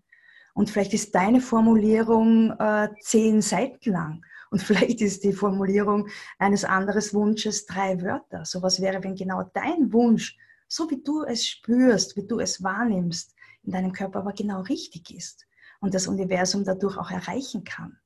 [0.54, 6.08] Und vielleicht ist deine Formulierung äh, zehn Seiten lang und vielleicht ist die Formulierung
[6.38, 8.46] eines anderen Wunsches drei Wörter.
[8.46, 10.38] So was wäre, wenn genau dein Wunsch
[10.74, 15.16] so wie du es spürst, wie du es wahrnimmst, in deinem Körper aber genau richtig
[15.16, 15.46] ist
[15.80, 18.00] und das Universum dadurch auch erreichen kann.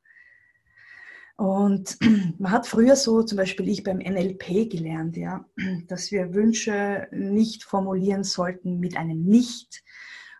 [1.37, 1.97] Und
[2.39, 5.45] man hat früher so, zum Beispiel ich beim NLP gelernt, ja,
[5.87, 9.83] dass wir Wünsche nicht formulieren sollten mit einem Nicht,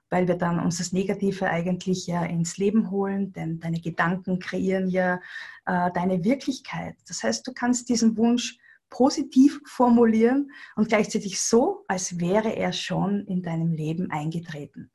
[0.10, 4.90] weil wir dann uns das Negative eigentlich ja ins Leben holen, denn deine Gedanken kreieren
[4.90, 5.22] ja
[5.66, 6.96] äh, deine Wirklichkeit.
[7.08, 8.58] Das heißt, du kannst diesen Wunsch
[8.90, 14.90] positiv formulieren und gleichzeitig so, als wäre er schon in deinem Leben eingetreten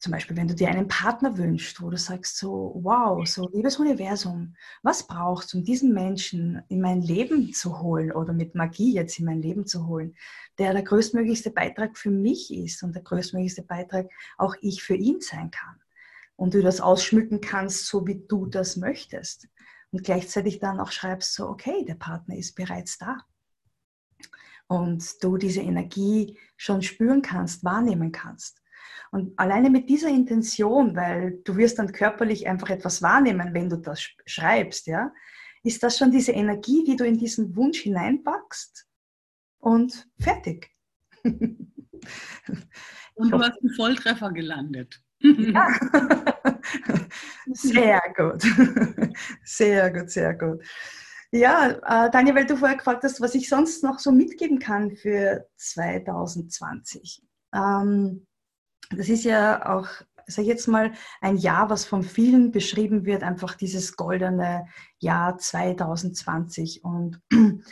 [0.00, 3.78] zum Beispiel, wenn du dir einen Partner wünschst, wo du sagst so, wow, so liebes
[3.78, 8.94] Universum, was brauchst du, um diesen Menschen in mein Leben zu holen oder mit Magie
[8.94, 10.16] jetzt in mein Leben zu holen,
[10.56, 14.08] der der größtmöglichste Beitrag für mich ist und der größtmöglichste Beitrag
[14.38, 15.76] auch ich für ihn sein kann.
[16.34, 19.48] Und du das ausschmücken kannst, so wie du das möchtest.
[19.90, 23.18] Und gleichzeitig dann auch schreibst so, okay, der Partner ist bereits da.
[24.66, 28.59] Und du diese Energie schon spüren kannst, wahrnehmen kannst.
[29.10, 33.76] Und alleine mit dieser Intention, weil du wirst dann körperlich einfach etwas wahrnehmen, wenn du
[33.76, 35.12] das schreibst, ja,
[35.62, 38.86] ist das schon diese Energie, die du in diesen Wunsch hineinpackst
[39.58, 40.70] und fertig.
[43.14, 45.02] Und du hast einen Volltreffer gelandet.
[45.18, 45.68] Ja.
[47.52, 48.42] Sehr gut.
[49.44, 50.62] Sehr gut, sehr gut.
[51.32, 54.96] Ja, äh, Daniel, weil du vorher gefragt hast, was ich sonst noch so mitgeben kann
[54.96, 57.22] für 2020.
[57.54, 58.26] Ähm,
[58.90, 59.88] das ist ja auch,
[60.26, 64.66] sag ich jetzt mal, ein Jahr, was von vielen beschrieben wird, einfach dieses goldene
[64.98, 66.84] Jahr 2020.
[66.84, 67.20] Und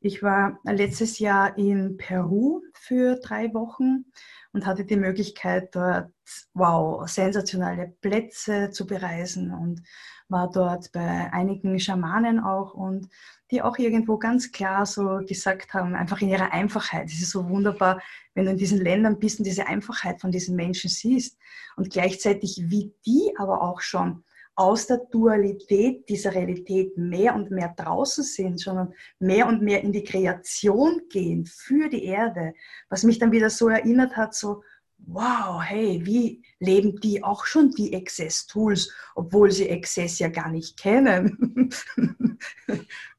[0.00, 4.04] ich war letztes Jahr in Peru für drei Wochen
[4.52, 6.10] und hatte die Möglichkeit, dort,
[6.54, 9.82] wow, sensationelle Plätze zu bereisen und
[10.28, 13.08] war dort bei einigen Schamanen auch und
[13.54, 17.06] die auch irgendwo ganz klar so gesagt haben, einfach in ihrer Einfachheit.
[17.06, 18.02] Es ist so wunderbar,
[18.34, 21.38] wenn du in diesen Ländern bist und diese Einfachheit von diesen Menschen siehst
[21.76, 24.24] und gleichzeitig, wie die aber auch schon
[24.56, 29.92] aus der Dualität dieser Realität mehr und mehr draußen sind, sondern mehr und mehr in
[29.92, 32.54] die Kreation gehen für die Erde,
[32.88, 34.62] was mich dann wieder so erinnert hat, so,
[35.06, 40.78] wow, hey, wie leben die auch schon die Access-Tools, obwohl sie Access ja gar nicht
[40.78, 41.70] kennen?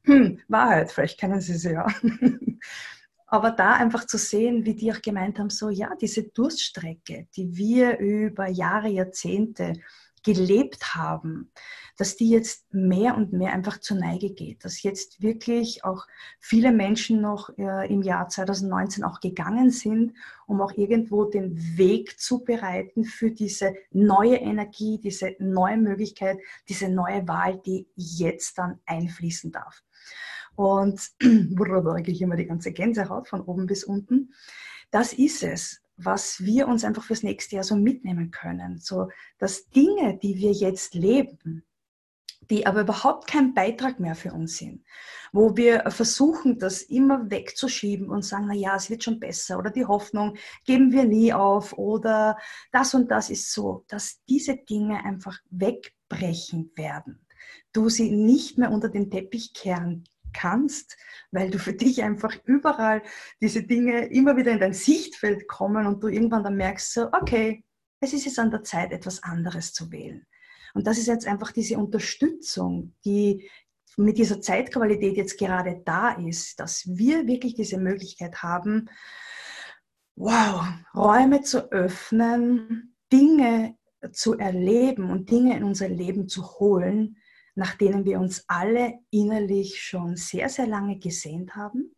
[0.04, 1.86] hm, Wahrheit, vielleicht kennen sie sie ja.
[3.28, 7.56] Aber da einfach zu sehen, wie die auch gemeint haben, so ja, diese Durststrecke, die
[7.56, 9.72] wir über Jahre, Jahrzehnte
[10.26, 11.52] gelebt haben,
[11.96, 16.04] dass die jetzt mehr und mehr einfach zur Neige geht, dass jetzt wirklich auch
[16.40, 20.14] viele Menschen noch äh, im Jahr 2019 auch gegangen sind,
[20.46, 26.88] um auch irgendwo den Weg zu bereiten für diese neue Energie, diese neue Möglichkeit, diese
[26.88, 29.84] neue Wahl, die jetzt dann einfließen darf.
[30.56, 34.34] Und da eigentlich immer die ganze Gänsehaut von oben bis unten.
[34.90, 38.78] Das ist es was wir uns einfach fürs nächste Jahr so mitnehmen können.
[38.78, 41.64] So, dass Dinge, die wir jetzt leben,
[42.50, 44.84] die aber überhaupt kein Beitrag mehr für uns sind,
[45.32, 49.70] wo wir versuchen, das immer wegzuschieben und sagen, na ja, es wird schon besser oder
[49.70, 52.38] die Hoffnung geben wir nie auf oder
[52.72, 57.26] das und das ist so, dass diese Dinge einfach wegbrechen werden.
[57.72, 60.04] Du sie nicht mehr unter den Teppich kehren
[60.36, 60.96] kannst,
[61.30, 63.02] weil du für dich einfach überall
[63.40, 67.64] diese Dinge immer wieder in dein Sichtfeld kommen und du irgendwann dann merkst, so, okay,
[68.00, 70.26] es ist jetzt an der Zeit, etwas anderes zu wählen.
[70.74, 73.48] Und das ist jetzt einfach diese Unterstützung, die
[73.96, 78.90] mit dieser Zeitqualität jetzt gerade da ist, dass wir wirklich diese Möglichkeit haben,
[80.16, 83.76] wow, Räume zu öffnen, Dinge
[84.12, 87.16] zu erleben und Dinge in unser Leben zu holen,
[87.56, 91.96] nach denen wir uns alle innerlich schon sehr, sehr lange gesehnt haben,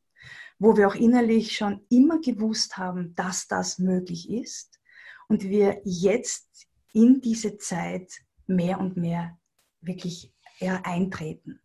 [0.59, 4.81] wo wir auch innerlich schon immer gewusst haben, dass das möglich ist
[5.29, 8.11] und wir jetzt in diese Zeit
[8.47, 9.39] mehr und mehr
[9.81, 11.61] wirklich eher eintreten.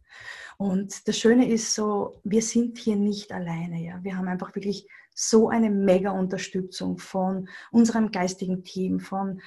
[0.57, 3.83] Und das Schöne ist so, wir sind hier nicht alleine.
[3.83, 4.03] Ja?
[4.03, 9.41] Wir haben einfach wirklich so eine mega Unterstützung von unserem geistigen Team, von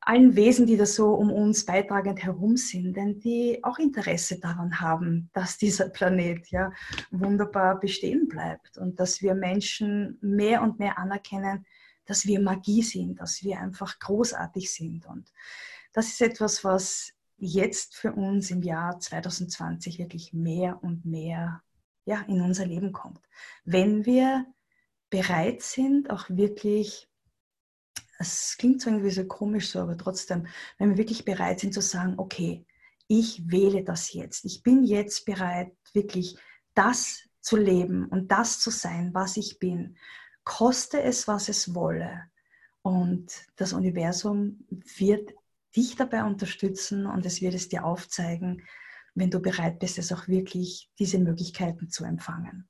[0.00, 4.80] allen Wesen, die da so um uns beitragend herum sind, denn die auch Interesse daran
[4.80, 6.72] haben, dass dieser Planet ja
[7.10, 11.66] wunderbar bestehen bleibt und dass wir Menschen mehr und mehr anerkennen,
[12.06, 15.06] dass wir Magie sind, dass wir einfach großartig sind.
[15.06, 15.30] Und
[15.92, 21.62] das ist etwas, was jetzt für uns im Jahr 2020 wirklich mehr und mehr
[22.06, 23.20] ja, in unser Leben kommt.
[23.64, 24.46] Wenn wir
[25.10, 27.09] bereit sind, auch wirklich
[28.20, 30.46] es klingt so irgendwie so komisch so, aber trotzdem,
[30.78, 32.66] wenn wir wirklich bereit sind zu sagen, okay,
[33.08, 34.44] ich wähle das jetzt.
[34.44, 36.36] Ich bin jetzt bereit, wirklich
[36.74, 39.96] das zu leben und das zu sein, was ich bin,
[40.44, 42.24] koste es, was es wolle.
[42.82, 44.66] Und das Universum
[44.98, 45.32] wird
[45.74, 48.62] dich dabei unterstützen und es wird es dir aufzeigen,
[49.14, 52.68] wenn du bereit bist, es auch wirklich diese Möglichkeiten zu empfangen.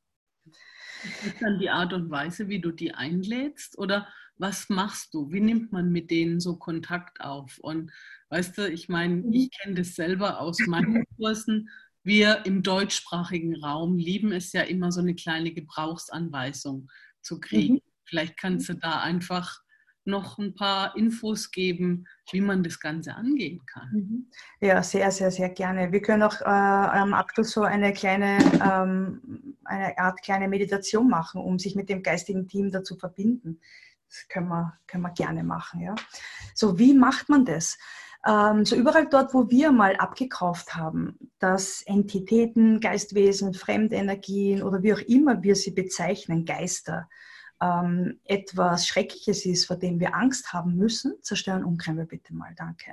[1.27, 4.07] Ist dann die Art und Weise, wie du die einlädst oder
[4.41, 5.31] was machst du?
[5.31, 7.59] Wie nimmt man mit denen so Kontakt auf?
[7.59, 7.93] Und
[8.31, 9.33] weißt du, ich meine, mhm.
[9.33, 11.69] ich kenne das selber aus meinen Kursen.
[12.03, 16.89] Wir im deutschsprachigen Raum lieben es ja immer, so eine kleine Gebrauchsanweisung
[17.21, 17.75] zu kriegen.
[17.75, 17.81] Mhm.
[18.05, 19.61] Vielleicht kannst du da einfach
[20.07, 23.91] noch ein paar Infos geben, wie man das Ganze angehen kann.
[23.93, 24.31] Mhm.
[24.61, 25.93] Ja, sehr, sehr, sehr gerne.
[25.93, 31.43] Wir können auch äh, am Abschluss so eine kleine, ähm, eine Art kleine Meditation machen,
[31.43, 33.61] um sich mit dem geistigen Team da zu verbinden.
[34.29, 35.81] Können wir, können wir gerne machen.
[35.81, 35.95] Ja?
[36.55, 37.79] So, wie macht man das?
[38.27, 44.93] Ähm, so überall dort, wo wir mal abgekauft haben, dass Entitäten, Geistwesen, Fremdenergien oder wie
[44.93, 47.09] auch immer wir sie bezeichnen, Geister,
[47.63, 52.93] ähm, etwas Schreckliches ist, vor dem wir Angst haben müssen, zerstören umkrempel bitte mal, danke.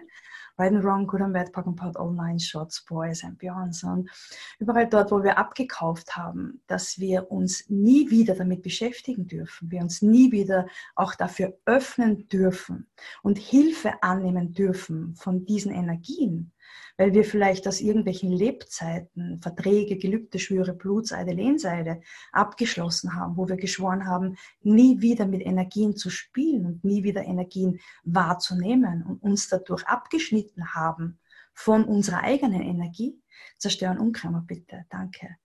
[0.59, 4.09] Right and Wrong, Good and Bad, Pack and Pot, Online, Shots, Boys and Beyonds und
[4.57, 9.81] überall dort, wo wir abgekauft haben, dass wir uns nie wieder damit beschäftigen dürfen, wir
[9.81, 12.87] uns nie wieder auch dafür öffnen dürfen
[13.21, 16.51] und Hilfe annehmen dürfen von diesen Energien,
[16.97, 22.01] weil wir vielleicht aus irgendwelchen Lebzeiten Verträge, Gelübde, Schwüre, Blutseide, Lehnseide
[22.31, 27.23] abgeschlossen haben, wo wir geschworen haben, nie wieder mit Energien zu spielen und nie wieder
[27.23, 31.19] Energien wahrzunehmen und uns dadurch abgeschnitten haben
[31.53, 33.21] von unserer eigenen Energie.
[33.57, 35.37] Zerstören Umkrämer bitte, danke.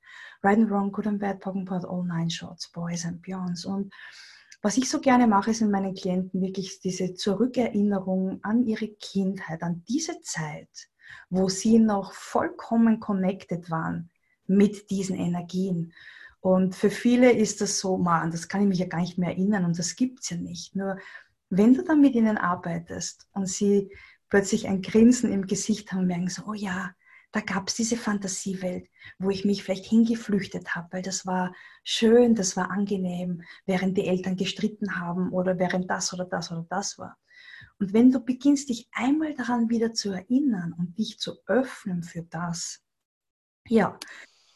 [0.42, 3.64] Right and Wrong, Good and Bad, Pop and Pot, All Nine Shots, Boys and Beyonds
[3.64, 3.92] und
[4.64, 9.60] was ich so gerne mache, ist in meinen Klienten wirklich diese Zurückerinnerung an ihre Kindheit,
[9.60, 10.68] an diese Zeit,
[11.30, 14.10] wo sie noch vollkommen connected waren
[14.46, 15.92] mit diesen Energien.
[16.40, 19.30] Und für viele ist das so, man, das kann ich mich ja gar nicht mehr
[19.30, 20.74] erinnern und das gibt es ja nicht.
[20.74, 20.98] Nur
[21.50, 23.90] wenn du dann mit ihnen arbeitest und sie
[24.28, 26.92] plötzlich ein Grinsen im Gesicht haben, merken so, oh ja,
[27.32, 28.88] da gab es diese Fantasiewelt,
[29.18, 34.06] wo ich mich vielleicht hingeflüchtet habe, weil das war schön, das war angenehm, während die
[34.06, 37.16] Eltern gestritten haben oder während das oder das oder das war.
[37.82, 42.22] Und wenn du beginnst, dich einmal daran wieder zu erinnern und dich zu öffnen für
[42.22, 42.80] das,
[43.66, 43.98] ja,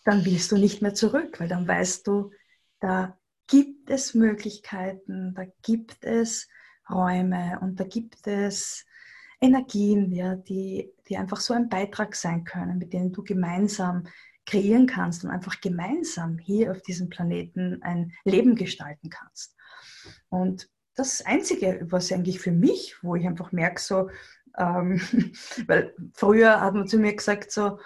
[0.04, 2.30] dann willst du nicht mehr zurück, weil dann weißt du,
[2.78, 3.18] da
[3.48, 6.46] gibt es Möglichkeiten, da gibt es
[6.88, 8.86] Räume und da gibt es
[9.40, 14.06] Energien, ja, die, die einfach so ein Beitrag sein können, mit denen du gemeinsam
[14.44, 19.56] kreieren kannst und einfach gemeinsam hier auf diesem Planeten ein Leben gestalten kannst.
[20.28, 24.10] Und das Einzige, was eigentlich für mich, wo ich einfach merke, so,
[24.58, 25.00] ähm,
[25.66, 27.78] weil früher hat man zu mir gesagt, so,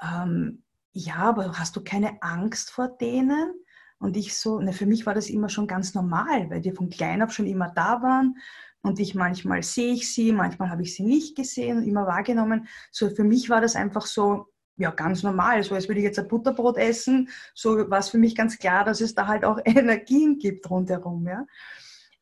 [0.00, 3.54] ähm, ja, aber hast du keine Angst vor denen?
[3.98, 6.90] Und ich so, ne, für mich war das immer schon ganz normal, weil die von
[6.90, 8.36] klein auf schon immer da waren.
[8.82, 12.66] Und ich manchmal sehe ich sie, manchmal habe ich sie nicht gesehen immer wahrgenommen.
[12.90, 14.46] So für mich war das einfach so,
[14.76, 15.62] ja, ganz normal.
[15.62, 17.28] So als würde ich jetzt ein Butterbrot essen.
[17.54, 21.26] So war es für mich ganz klar, dass es da halt auch Energien gibt rundherum.
[21.26, 21.46] Ja.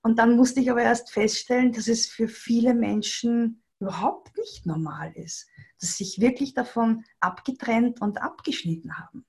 [0.03, 5.12] Und dann musste ich aber erst feststellen, dass es für viele Menschen überhaupt nicht normal
[5.14, 5.48] ist,
[5.80, 9.26] dass sie sich wirklich davon abgetrennt und abgeschnitten haben.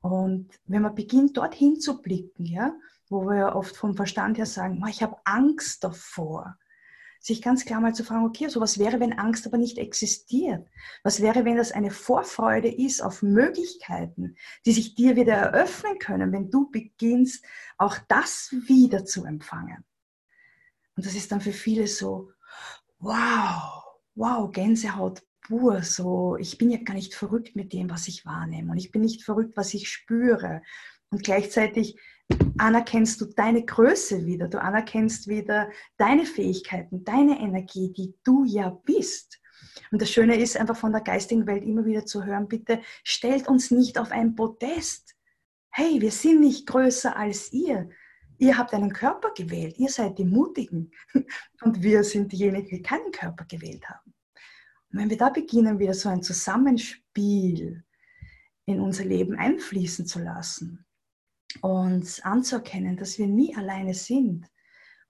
[0.00, 2.74] Und wenn man beginnt, dorthin zu blicken, ja,
[3.08, 6.58] wo wir ja oft vom Verstand her sagen, ich habe Angst davor,
[7.20, 10.68] sich ganz klar mal zu fragen, okay, so was wäre, wenn Angst aber nicht existiert?
[11.02, 14.36] Was wäre, wenn das eine Vorfreude ist auf Möglichkeiten,
[14.66, 17.42] die sich dir wieder eröffnen können, wenn du beginnst,
[17.78, 19.86] auch das wieder zu empfangen?
[20.96, 22.30] Und das ist dann für viele so,
[22.98, 23.84] wow,
[24.14, 28.72] wow, Gänsehaut pur, so, ich bin ja gar nicht verrückt mit dem, was ich wahrnehme
[28.72, 30.62] und ich bin nicht verrückt, was ich spüre.
[31.10, 31.98] Und gleichzeitig
[32.58, 38.70] anerkennst du deine Größe wieder, du anerkennst wieder deine Fähigkeiten, deine Energie, die du ja
[38.70, 39.40] bist.
[39.92, 43.46] Und das Schöne ist einfach von der geistigen Welt immer wieder zu hören, bitte stellt
[43.48, 45.14] uns nicht auf ein Podest.
[45.70, 47.90] Hey, wir sind nicht größer als ihr.
[48.38, 50.90] Ihr habt einen Körper gewählt, ihr seid die Mutigen
[51.62, 54.14] und wir sind diejenigen, die keinen Körper gewählt haben.
[54.92, 57.84] Und wenn wir da beginnen, wieder so ein Zusammenspiel
[58.66, 60.84] in unser Leben einfließen zu lassen
[61.60, 64.46] und anzuerkennen, dass wir nie alleine sind,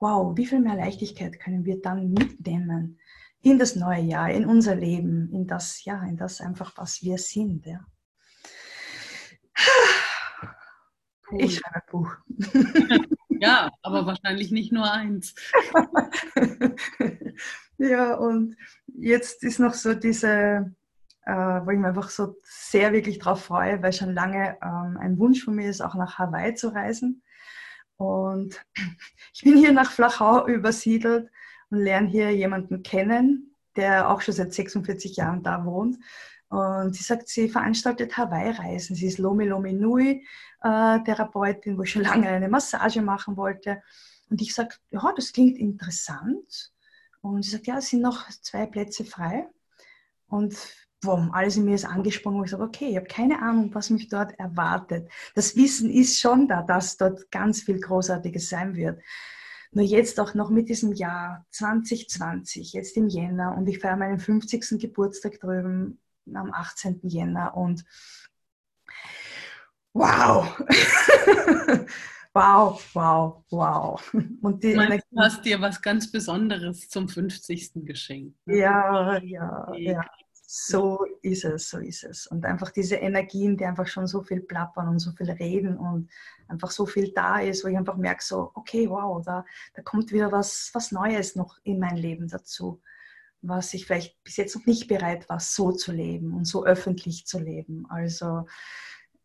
[0.00, 2.98] wow, wie viel mehr Leichtigkeit können wir dann mitnehmen
[3.40, 7.18] in das neue Jahr, in unser Leben, in das, ja, in das einfach, was wir
[7.18, 7.66] sind.
[7.66, 7.84] Ja.
[11.38, 12.16] Ich schreibe ein Buch.
[13.40, 15.34] Ja, aber wahrscheinlich nicht nur eins.
[17.78, 18.56] ja, und
[18.86, 20.74] jetzt ist noch so diese,
[21.26, 25.18] äh, wo ich mich einfach so sehr wirklich drauf freue, weil schon lange ähm, ein
[25.18, 27.22] Wunsch von mir ist, auch nach Hawaii zu reisen.
[27.96, 28.64] Und
[29.32, 31.30] ich bin hier nach Flachau übersiedelt
[31.70, 35.96] und lerne hier jemanden kennen, der auch schon seit 46 Jahren da wohnt.
[36.54, 38.94] Und sie sagt, sie veranstaltet Hawaii-Reisen.
[38.94, 40.24] Sie ist Lomi Lomi Nui
[40.62, 43.82] äh, Therapeutin, wo ich schon lange eine Massage machen wollte.
[44.30, 46.72] Und ich sage, ja, das klingt interessant.
[47.22, 49.48] Und sie sagt, ja, es sind noch zwei Plätze frei.
[50.28, 50.56] Und
[51.00, 52.38] boom, alles in mir ist angesprungen.
[52.38, 55.10] Und ich sage, okay, ich habe keine Ahnung, was mich dort erwartet.
[55.34, 59.02] Das Wissen ist schon da, dass dort ganz viel Großartiges sein wird.
[59.72, 64.20] Nur jetzt auch noch mit diesem Jahr 2020, jetzt im Jänner, und ich feiere meinen
[64.20, 64.78] 50.
[64.78, 65.98] Geburtstag drüben
[66.32, 67.00] am 18.
[67.02, 67.84] Jänner und
[69.92, 70.58] wow!
[72.34, 74.14] wow, wow, wow.
[74.42, 77.84] Und die meinst, du hast dir was ganz Besonderes zum 50.
[77.84, 78.36] geschenkt.
[78.46, 78.58] Ne?
[78.58, 80.04] Ja, ja, ja.
[80.46, 82.26] So ist es, so ist es.
[82.26, 86.10] Und einfach diese Energien, die einfach schon so viel plappern und so viel reden und
[86.46, 89.44] einfach so viel da ist, wo ich einfach merke, so, okay, wow, da,
[89.74, 92.80] da kommt wieder was, was Neues noch in mein Leben dazu
[93.46, 97.26] was ich vielleicht bis jetzt noch nicht bereit war, so zu leben und so öffentlich
[97.26, 97.86] zu leben.
[97.88, 98.46] Also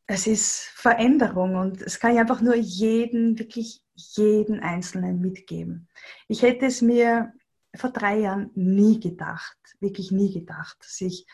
[0.08, 5.88] es ist Veränderung und es kann ich einfach nur jeden, wirklich jeden Einzelnen mitgeben.
[6.28, 7.34] Ich hätte es mir
[7.76, 11.28] vor drei Jahren nie gedacht, wirklich nie gedacht, dass ich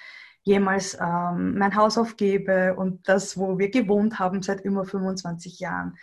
[0.44, 5.98] jemals ähm, mein Haus aufgebe und das, wo wir gewohnt haben seit über 25 Jahren,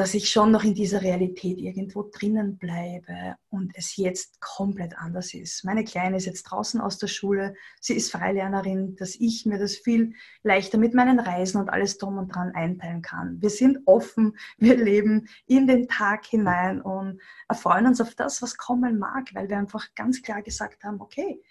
[0.00, 5.34] dass ich schon noch in dieser Realität irgendwo drinnen bleibe und es jetzt komplett anders
[5.34, 5.62] ist.
[5.62, 9.76] Meine Kleine ist jetzt draußen aus der Schule, sie ist Freilernerin, dass ich mir das
[9.76, 13.42] viel leichter mit meinen Reisen und alles drum und dran einteilen kann.
[13.42, 18.56] Wir sind offen, wir leben in den Tag hinein und erfreuen uns auf das, was
[18.56, 21.42] kommen mag, weil wir einfach ganz klar gesagt haben, okay,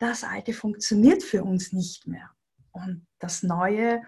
[0.00, 2.32] das Alte funktioniert für uns nicht mehr.
[2.72, 4.02] Und das Neue,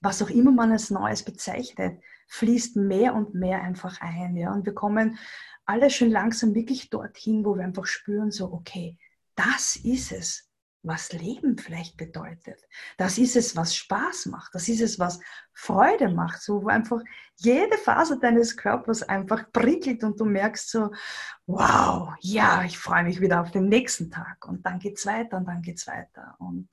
[0.00, 2.00] was auch immer man als Neues bezeichnet,
[2.30, 4.36] fließt mehr und mehr einfach ein.
[4.36, 4.52] Ja?
[4.52, 5.18] Und wir kommen
[5.66, 8.96] alle schon langsam wirklich dorthin, wo wir einfach spüren, so, okay,
[9.34, 10.50] das ist es,
[10.82, 12.60] was Leben vielleicht bedeutet.
[12.96, 14.54] Das ist es, was Spaß macht.
[14.54, 15.20] Das ist es, was
[15.52, 16.40] Freude macht.
[16.40, 17.00] So, wo einfach
[17.36, 20.90] jede Phase deines Körpers einfach prickelt und du merkst so,
[21.46, 24.46] wow, ja, ich freue mich wieder auf den nächsten Tag.
[24.48, 26.36] Und dann geht's weiter und dann geht's weiter.
[26.38, 26.68] Und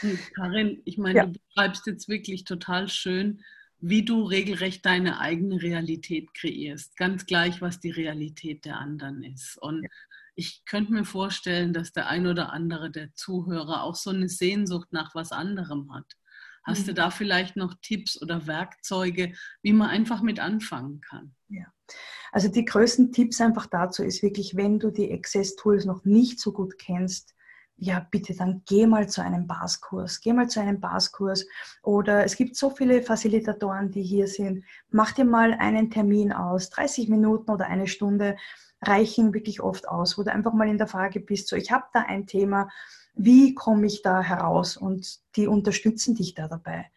[0.00, 1.26] hm, Karin, ich meine, ja.
[1.26, 3.42] du beschreibst jetzt wirklich total schön,
[3.80, 9.56] wie du regelrecht deine eigene Realität kreierst, ganz gleich, was die Realität der anderen ist.
[9.60, 9.86] Und
[10.34, 14.92] ich könnte mir vorstellen, dass der ein oder andere der Zuhörer auch so eine Sehnsucht
[14.92, 16.06] nach was anderem hat.
[16.62, 16.86] Hast mhm.
[16.86, 21.34] du da vielleicht noch Tipps oder Werkzeuge, wie man einfach mit anfangen kann?
[21.48, 21.66] Ja.
[22.32, 26.52] Also die größten Tipps einfach dazu ist wirklich, wenn du die Access-Tools noch nicht so
[26.52, 27.34] gut kennst,
[27.80, 31.46] ja, bitte dann geh mal zu einem Baskurs, geh mal zu einem Baskurs
[31.82, 34.64] oder es gibt so viele Facilitatoren, die hier sind.
[34.90, 38.36] Mach dir mal einen Termin aus, 30 Minuten oder eine Stunde
[38.82, 41.84] reichen wirklich oft aus, wo du einfach mal in der Frage bist, so ich habe
[41.94, 42.68] da ein Thema,
[43.14, 46.90] wie komme ich da heraus und die unterstützen dich da dabei.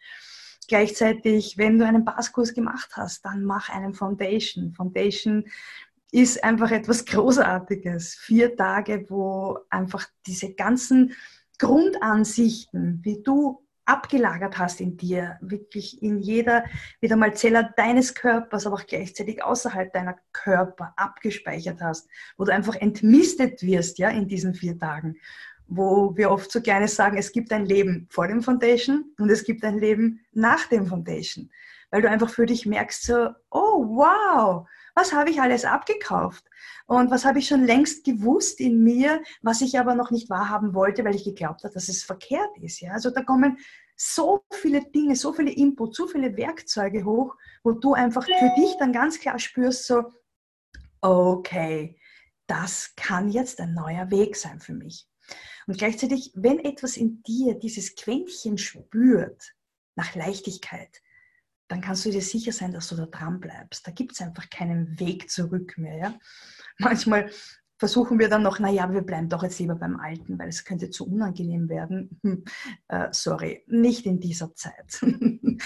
[0.66, 4.72] Gleichzeitig, wenn du einen Baskurs gemacht hast, dann mach einen Foundation.
[4.72, 5.44] Foundation
[6.14, 8.14] ist einfach etwas Großartiges.
[8.14, 11.12] Vier Tage, wo einfach diese ganzen
[11.58, 16.64] Grundansichten, wie du abgelagert hast in dir, wirklich in jeder,
[17.00, 22.52] wieder mal Zelle deines Körpers, aber auch gleichzeitig außerhalb deiner Körper abgespeichert hast, wo du
[22.52, 25.16] einfach entmistet wirst, ja, in diesen vier Tagen,
[25.66, 29.42] wo wir oft so gerne sagen, es gibt ein Leben vor dem Foundation und es
[29.42, 31.50] gibt ein Leben nach dem Foundation,
[31.90, 36.44] weil du einfach für dich merkst so, oh wow, was habe ich alles abgekauft?
[36.86, 40.74] Und was habe ich schon längst gewusst in mir, was ich aber noch nicht wahrhaben
[40.74, 42.80] wollte, weil ich geglaubt habe, dass es verkehrt ist.
[42.80, 42.92] Ja?
[42.92, 43.58] Also da kommen
[43.96, 48.76] so viele Dinge, so viele Inputs, so viele Werkzeuge hoch, wo du einfach für dich
[48.78, 50.04] dann ganz klar spürst, so,
[51.00, 51.98] okay,
[52.46, 55.08] das kann jetzt ein neuer Weg sein für mich.
[55.66, 59.54] Und gleichzeitig, wenn etwas in dir dieses Quäntchen spürt
[59.96, 61.00] nach Leichtigkeit,
[61.74, 63.84] dann kannst du dir sicher sein, dass du da dran bleibst.
[63.84, 65.96] Da gibt es einfach keinen Weg zurück mehr.
[65.96, 66.14] Ja?
[66.78, 67.28] Manchmal
[67.78, 70.90] versuchen wir dann noch, naja, wir bleiben doch jetzt lieber beim Alten, weil es könnte
[70.90, 72.20] zu unangenehm werden.
[72.22, 72.44] Hm,
[72.86, 75.02] äh, sorry, nicht in dieser Zeit.
[75.02, 75.58] in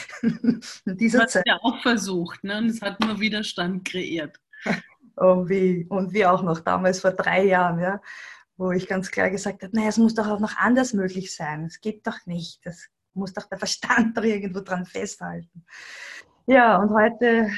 [0.86, 1.44] dieser das Zeit.
[1.46, 2.56] ja auch versucht, ne?
[2.56, 4.40] und es hat nur Widerstand kreiert.
[5.20, 8.00] Oh wie, und wie auch noch damals vor drei Jahren, ja,
[8.56, 11.64] wo ich ganz klar gesagt habe, naja, es muss doch auch noch anders möglich sein.
[11.64, 12.64] Es geht doch nicht.
[12.64, 12.88] Das
[13.18, 15.64] muss doch der Verstand doch irgendwo dran festhalten.
[16.46, 17.50] Ja, und heute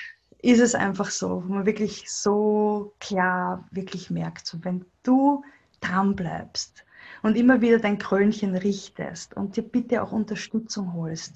[0.43, 5.45] ist es einfach so, wo man wirklich so klar wirklich merkt, so wenn du
[5.81, 6.85] dran bleibst
[7.23, 11.35] und immer wieder dein Krönchen richtest und dir bitte auch Unterstützung holst,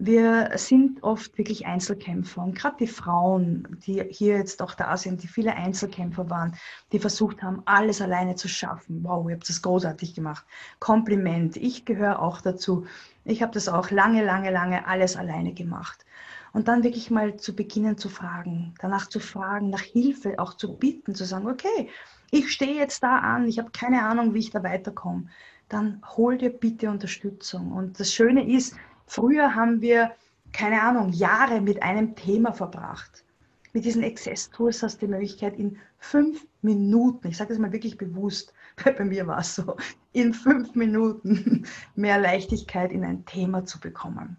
[0.00, 5.24] wir sind oft wirklich Einzelkämpfer und gerade die Frauen, die hier jetzt auch da sind,
[5.24, 6.54] die viele Einzelkämpfer waren,
[6.92, 9.02] die versucht haben, alles alleine zu schaffen.
[9.02, 10.46] Wow, ihr habt das großartig gemacht.
[10.78, 11.56] Kompliment.
[11.56, 12.86] Ich gehöre auch dazu.
[13.24, 16.06] Ich habe das auch lange, lange, lange alles alleine gemacht.
[16.52, 20.76] Und dann wirklich mal zu beginnen zu fragen, danach zu fragen, nach Hilfe auch zu
[20.76, 21.90] bitten, zu sagen, okay,
[22.30, 25.26] ich stehe jetzt da an, ich habe keine Ahnung, wie ich da weiterkomme.
[25.68, 27.72] Dann hol dir bitte Unterstützung.
[27.72, 28.76] Und das Schöne ist,
[29.08, 30.12] Früher haben wir,
[30.52, 33.24] keine Ahnung, Jahre mit einem Thema verbracht.
[33.72, 37.98] Mit diesen Access-Tools hast du die Möglichkeit, in fünf Minuten, ich sage das mal wirklich
[37.98, 38.52] bewusst,
[38.84, 39.76] weil bei mir war es so,
[40.12, 44.36] in fünf Minuten mehr Leichtigkeit in ein Thema zu bekommen.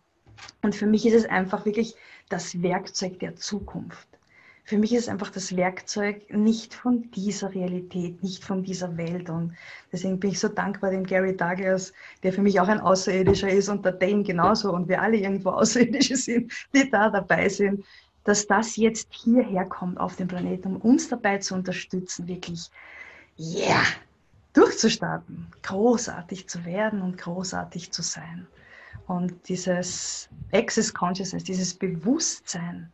[0.62, 1.96] Und für mich ist es einfach wirklich
[2.30, 4.09] das Werkzeug der Zukunft
[4.70, 9.28] für mich ist einfach das Werkzeug nicht von dieser Realität, nicht von dieser Welt.
[9.28, 9.56] Und
[9.92, 11.92] deswegen bin ich so dankbar dem Gary Douglas,
[12.22, 15.50] der für mich auch ein Außerirdischer ist und der Dane genauso und wir alle irgendwo
[15.62, 17.84] Außerirdische sind, die da dabei sind,
[18.26, 22.70] dass das jetzt hierher kommt auf den Planeten, um uns dabei zu unterstützen, wirklich,
[23.40, 23.82] yeah,
[24.54, 28.46] durchzustarten, großartig zu werden und großartig zu sein.
[29.08, 32.92] Und dieses Access Consciousness, dieses Bewusstsein,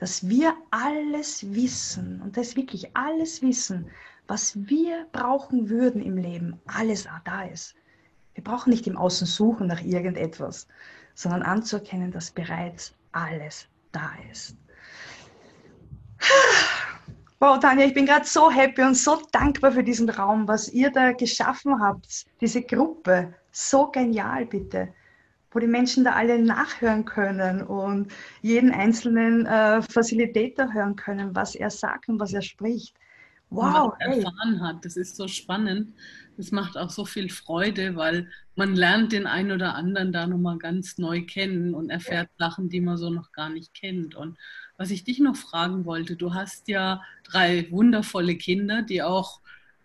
[0.00, 3.86] dass wir alles wissen, und das wirklich alles wissen,
[4.26, 7.74] was wir brauchen würden im Leben, alles da ist.
[8.34, 10.66] Wir brauchen nicht im Außen suchen nach irgendetwas,
[11.14, 14.56] sondern anzuerkennen, dass bereits alles da ist.
[17.38, 20.90] Wow, Tanja, ich bin gerade so happy und so dankbar für diesen Raum, was ihr
[20.90, 23.34] da geschaffen habt, diese Gruppe.
[23.52, 24.94] So genial, bitte
[25.50, 31.54] wo die Menschen da alle nachhören können und jeden einzelnen äh, Facilitator hören können, was
[31.54, 32.96] er sagt und was er spricht.
[33.50, 35.92] Wow, was er erfahren hat, das ist so spannend.
[36.36, 40.58] Das macht auch so viel Freude, weil man lernt den einen oder anderen da nochmal
[40.58, 42.46] ganz neu kennen und erfährt ja.
[42.46, 44.14] Sachen, die man so noch gar nicht kennt.
[44.14, 44.38] Und
[44.76, 49.40] was ich dich noch fragen wollte, du hast ja drei wundervolle Kinder, die auch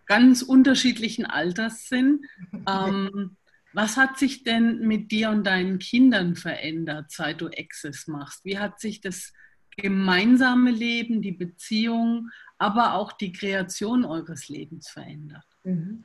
[0.06, 2.26] ganz unterschiedlichen Alters sind.
[2.68, 3.36] Ähm,
[3.76, 8.46] was hat sich denn mit dir und deinen Kindern verändert, seit du Access machst?
[8.46, 9.34] Wie hat sich das
[9.76, 15.46] gemeinsame Leben, die Beziehung, aber auch die Kreation eures Lebens verändert?
[15.64, 16.04] Mhm.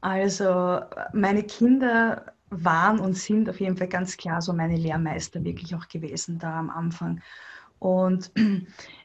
[0.00, 0.80] Also
[1.12, 5.88] meine Kinder waren und sind auf jeden Fall ganz klar so meine Lehrmeister wirklich auch
[5.88, 7.20] gewesen da am Anfang.
[7.80, 8.30] Und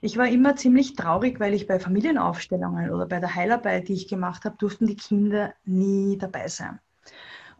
[0.01, 4.07] ich war immer ziemlich traurig, weil ich bei Familienaufstellungen oder bei der Heilarbeit, die ich
[4.07, 6.79] gemacht habe, durften die Kinder nie dabei sein.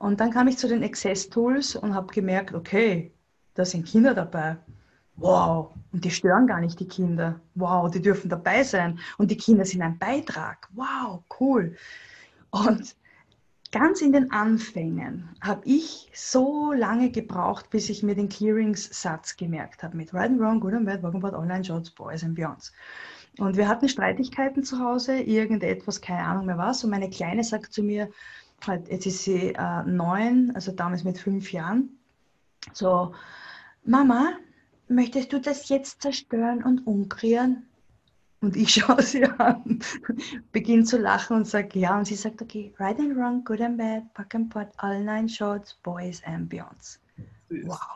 [0.06, 3.12] Und dann kam ich zu den Access Tools und habe gemerkt, okay,
[3.56, 4.56] da sind Kinder dabei.
[5.16, 7.42] Wow, und die stören gar nicht die Kinder.
[7.56, 9.00] Wow, die dürfen dabei sein.
[9.18, 10.70] Und die Kinder sind ein Beitrag.
[10.76, 11.76] Wow, cool.
[12.52, 12.96] Und
[13.72, 19.82] ganz in den Anfängen habe ich so lange gebraucht, bis ich mir den Clearings-Satz gemerkt
[19.82, 22.72] habe mit Right and Wrong, Good and Bad, Welcome about Online Shots, Boys and Beyonds.
[23.40, 26.84] Und wir hatten Streitigkeiten zu Hause, irgendetwas, keine Ahnung mehr was.
[26.84, 28.12] Und meine Kleine sagt zu mir,
[28.68, 31.90] jetzt ist sie äh, neun, also damals mit fünf Jahren,
[32.74, 33.14] so,
[33.84, 34.34] Mama,
[34.88, 37.68] möchtest du das jetzt zerstören und umkreieren?
[38.42, 39.80] Und ich schaue sie an,
[40.52, 41.98] beginne zu lachen und sage ja.
[41.98, 45.28] Und sie sagt, okay, right and wrong, good and bad, pack and pot, all nine
[45.28, 47.00] shorts, boys and beyonds.
[47.50, 47.96] Wow.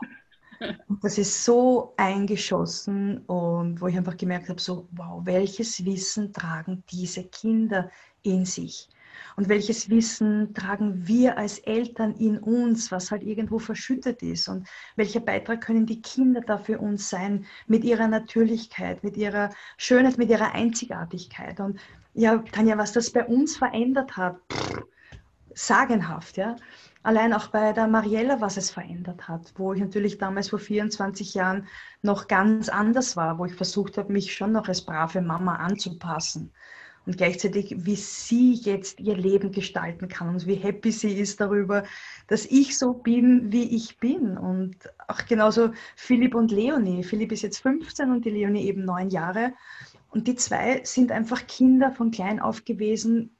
[1.02, 6.84] Das ist so eingeschossen und wo ich einfach gemerkt habe, so, wow, welches Wissen tragen
[6.90, 7.90] diese Kinder
[8.22, 8.88] in sich?
[9.36, 14.48] Und welches Wissen tragen wir als Eltern in uns, was halt irgendwo verschüttet ist?
[14.48, 14.66] Und
[14.96, 20.18] welcher Beitrag können die Kinder da für uns sein mit ihrer Natürlichkeit, mit ihrer Schönheit,
[20.18, 21.60] mit ihrer Einzigartigkeit?
[21.60, 21.78] Und
[22.14, 24.36] ja, Tanja, was das bei uns verändert hat,
[25.54, 26.56] sagenhaft, ja.
[27.02, 31.32] Allein auch bei der Mariella, was es verändert hat, wo ich natürlich damals vor 24
[31.32, 31.66] Jahren
[32.02, 36.52] noch ganz anders war, wo ich versucht habe, mich schon noch als brave Mama anzupassen
[37.06, 41.84] und gleichzeitig, wie sie jetzt ihr Leben gestalten kann und wie happy sie ist darüber,
[42.26, 44.36] dass ich so bin, wie ich bin.
[44.36, 44.76] Und
[45.08, 47.02] auch genauso Philipp und Leonie.
[47.02, 49.54] Philipp ist jetzt 15 und die Leonie eben neun Jahre.
[50.10, 53.34] Und die zwei sind einfach Kinder von klein auf gewesen.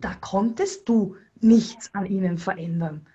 [0.00, 3.06] Da konntest du nichts an ihnen verändern.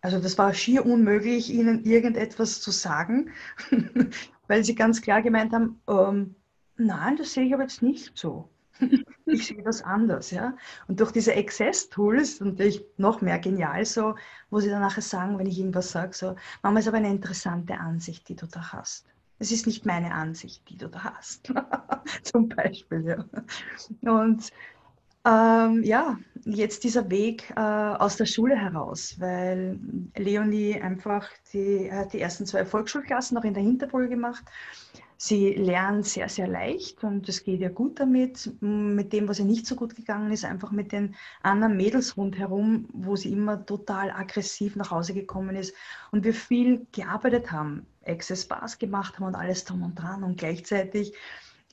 [0.00, 3.30] Also das war schier unmöglich, ihnen irgendetwas zu sagen,
[4.48, 6.34] weil sie ganz klar gemeint haben, ähm,
[6.76, 8.48] nein, das sehe ich aber jetzt nicht so.
[9.26, 10.56] ich sehe das anders, ja.
[10.88, 14.14] Und durch diese Access-Tools natürlich noch mehr genial so,
[14.50, 17.78] wo sie dann nachher sagen, wenn ich irgendwas sage, so, Mama ist aber eine interessante
[17.78, 19.06] Ansicht, die du da hast.
[19.38, 21.52] Es ist nicht meine Ansicht, die du da hast.
[22.24, 23.24] Zum Beispiel, ja.
[24.10, 24.50] Und
[25.26, 29.78] Ähm, ja, jetzt dieser Weg äh, aus der Schule heraus, weil
[30.16, 34.44] Leonie einfach die, hat die ersten zwei Volksschulklassen noch in der Hinterbrühe gemacht.
[35.22, 38.50] Sie lernt sehr, sehr leicht und es geht ihr gut damit.
[38.62, 42.88] Mit dem, was ihr nicht so gut gegangen ist, einfach mit den anderen Mädels rundherum,
[42.94, 45.74] wo sie immer total aggressiv nach Hause gekommen ist
[46.10, 50.38] und wir viel gearbeitet haben, Access Spaß gemacht haben und alles drum und dran und
[50.38, 51.12] gleichzeitig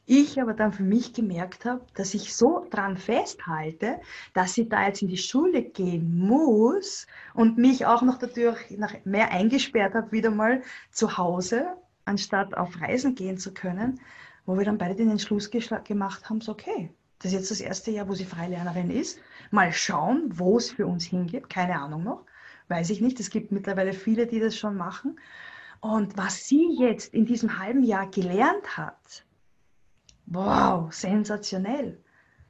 [0.05, 4.01] ich aber dann für mich gemerkt habe, dass ich so dran festhalte,
[4.33, 8.59] dass sie da jetzt in die Schule gehen muss und mich auch noch dadurch
[9.05, 11.77] mehr eingesperrt habe, wieder mal zu Hause,
[12.08, 13.99] anstatt auf Reisen gehen zu können,
[14.45, 16.89] wo wir dann beide den Entschluss gemacht haben, so okay,
[17.20, 19.20] das ist jetzt das erste Jahr, wo sie Freilernerin ist.
[19.49, 21.49] Mal schauen, wo es für uns hingeht.
[21.49, 22.26] Keine Ahnung noch.
[22.68, 23.20] Weiß ich nicht.
[23.20, 25.20] Es gibt mittlerweile viele, die das schon machen.
[25.80, 29.26] Und was sie jetzt in diesem halben Jahr gelernt hat,
[30.28, 31.99] wow, sensationell.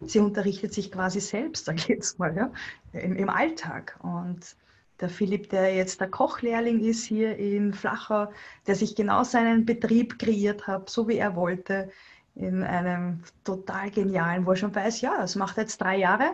[0.02, 2.52] Sie unterrichtet sich quasi selbst, sag ich jetzt mal, ja,
[2.92, 3.98] im, im Alltag.
[4.02, 4.56] Und
[5.00, 8.28] der Philipp, der jetzt der Kochlehrling ist hier in Flachau,
[8.66, 11.90] der sich genau seinen Betrieb kreiert hat, so wie er wollte,
[12.36, 16.32] in einem total genialen, wo er schon weiß, ja, das macht jetzt drei Jahre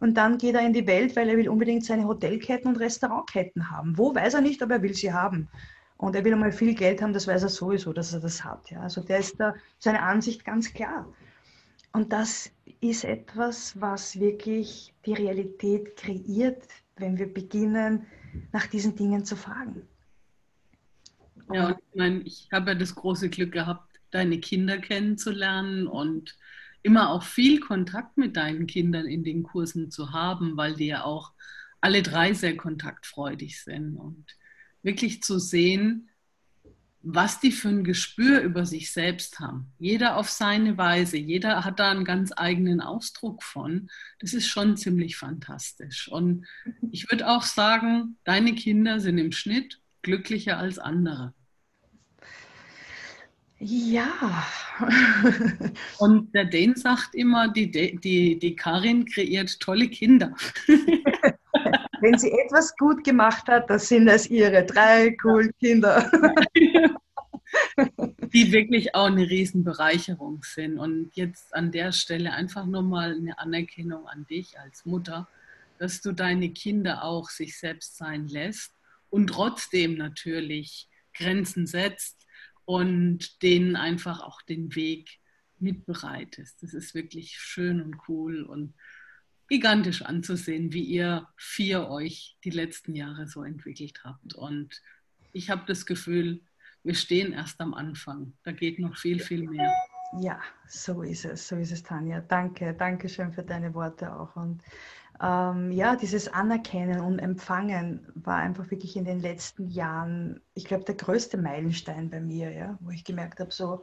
[0.00, 3.70] und dann geht er in die Welt, weil er will unbedingt seine Hotelketten und Restaurantketten
[3.70, 3.96] haben.
[3.96, 5.48] Wo weiß er nicht, aber er will sie haben.
[5.96, 8.70] Und er will einmal viel Geld haben, das weiß er sowieso, dass er das hat.
[8.70, 8.80] Ja.
[8.80, 11.06] Also der ist da seine Ansicht ganz klar.
[11.92, 12.50] Und das
[12.80, 18.06] ist etwas, was wirklich die Realität kreiert, wenn wir beginnen,
[18.52, 19.82] nach diesen Dingen zu fragen.
[21.52, 26.36] Ja, und ich meine, ich habe ja das große Glück gehabt, deine Kinder kennenzulernen und
[26.82, 31.04] immer auch viel Kontakt mit deinen Kindern in den Kursen zu haben, weil die ja
[31.04, 31.32] auch
[31.80, 33.96] alle drei sehr kontaktfreudig sind.
[33.96, 34.24] Und
[34.82, 36.08] wirklich zu sehen,
[37.08, 39.72] was die für ein Gespür über sich selbst haben.
[39.78, 43.88] Jeder auf seine Weise, jeder hat da einen ganz eigenen Ausdruck von.
[44.18, 46.08] Das ist schon ziemlich fantastisch.
[46.08, 46.46] Und
[46.90, 51.32] ich würde auch sagen, deine Kinder sind im Schnitt glücklicher als andere.
[53.60, 54.44] Ja.
[55.98, 60.34] Und der Dane sagt immer, die, die, die Karin kreiert tolle Kinder.
[62.00, 66.10] Wenn sie etwas gut gemacht hat, das sind es ihre drei coolen Kinder.
[68.36, 70.78] Die wirklich auch eine Riesenbereicherung sind.
[70.78, 75.26] Und jetzt an der Stelle einfach nochmal eine Anerkennung an dich als Mutter,
[75.78, 78.74] dass du deine Kinder auch sich selbst sein lässt
[79.08, 82.26] und trotzdem natürlich Grenzen setzt
[82.66, 85.18] und denen einfach auch den Weg
[85.58, 86.62] mitbereitest.
[86.62, 88.74] Das ist wirklich schön und cool und
[89.48, 94.34] gigantisch anzusehen, wie ihr vier euch die letzten Jahre so entwickelt habt.
[94.34, 94.82] Und
[95.32, 96.42] ich habe das Gefühl,
[96.86, 98.32] wir stehen erst am Anfang.
[98.44, 99.72] Da geht noch viel, viel mehr.
[100.20, 102.20] Ja, so ist es, so ist es, Tanja.
[102.20, 104.36] Danke, danke schön für deine Worte auch.
[104.36, 104.62] Und
[105.20, 110.84] ähm, ja, dieses Anerkennen und Empfangen war einfach wirklich in den letzten Jahren, ich glaube,
[110.84, 113.82] der größte Meilenstein bei mir, ja, wo ich gemerkt habe, so,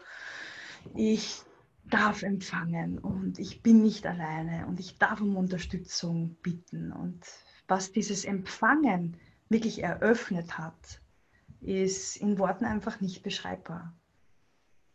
[0.95, 1.41] ich
[1.85, 6.93] darf empfangen und ich bin nicht alleine und ich darf um Unterstützung bitten.
[6.93, 7.21] Und
[7.67, 9.17] was dieses Empfangen
[9.49, 11.01] wirklich eröffnet hat,
[11.63, 13.93] ist in Worten einfach nicht beschreibbar.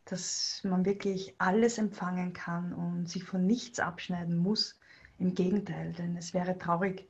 [0.05, 4.79] Dass man wirklich alles empfangen kann und sich von nichts abschneiden muss.
[5.19, 7.09] Im Gegenteil, denn es wäre traurig,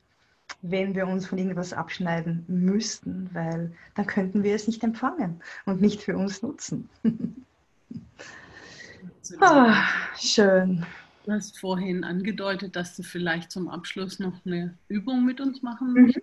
[0.61, 5.79] wenn wir uns von irgendwas abschneiden müssten, weil dann könnten wir es nicht empfangen und
[5.79, 6.89] nicht für uns nutzen.
[9.39, 9.83] Ah,
[10.17, 10.83] schön.
[11.25, 15.93] Du hast vorhin angedeutet, dass du vielleicht zum Abschluss noch eine Übung mit uns machen
[15.93, 16.13] mhm.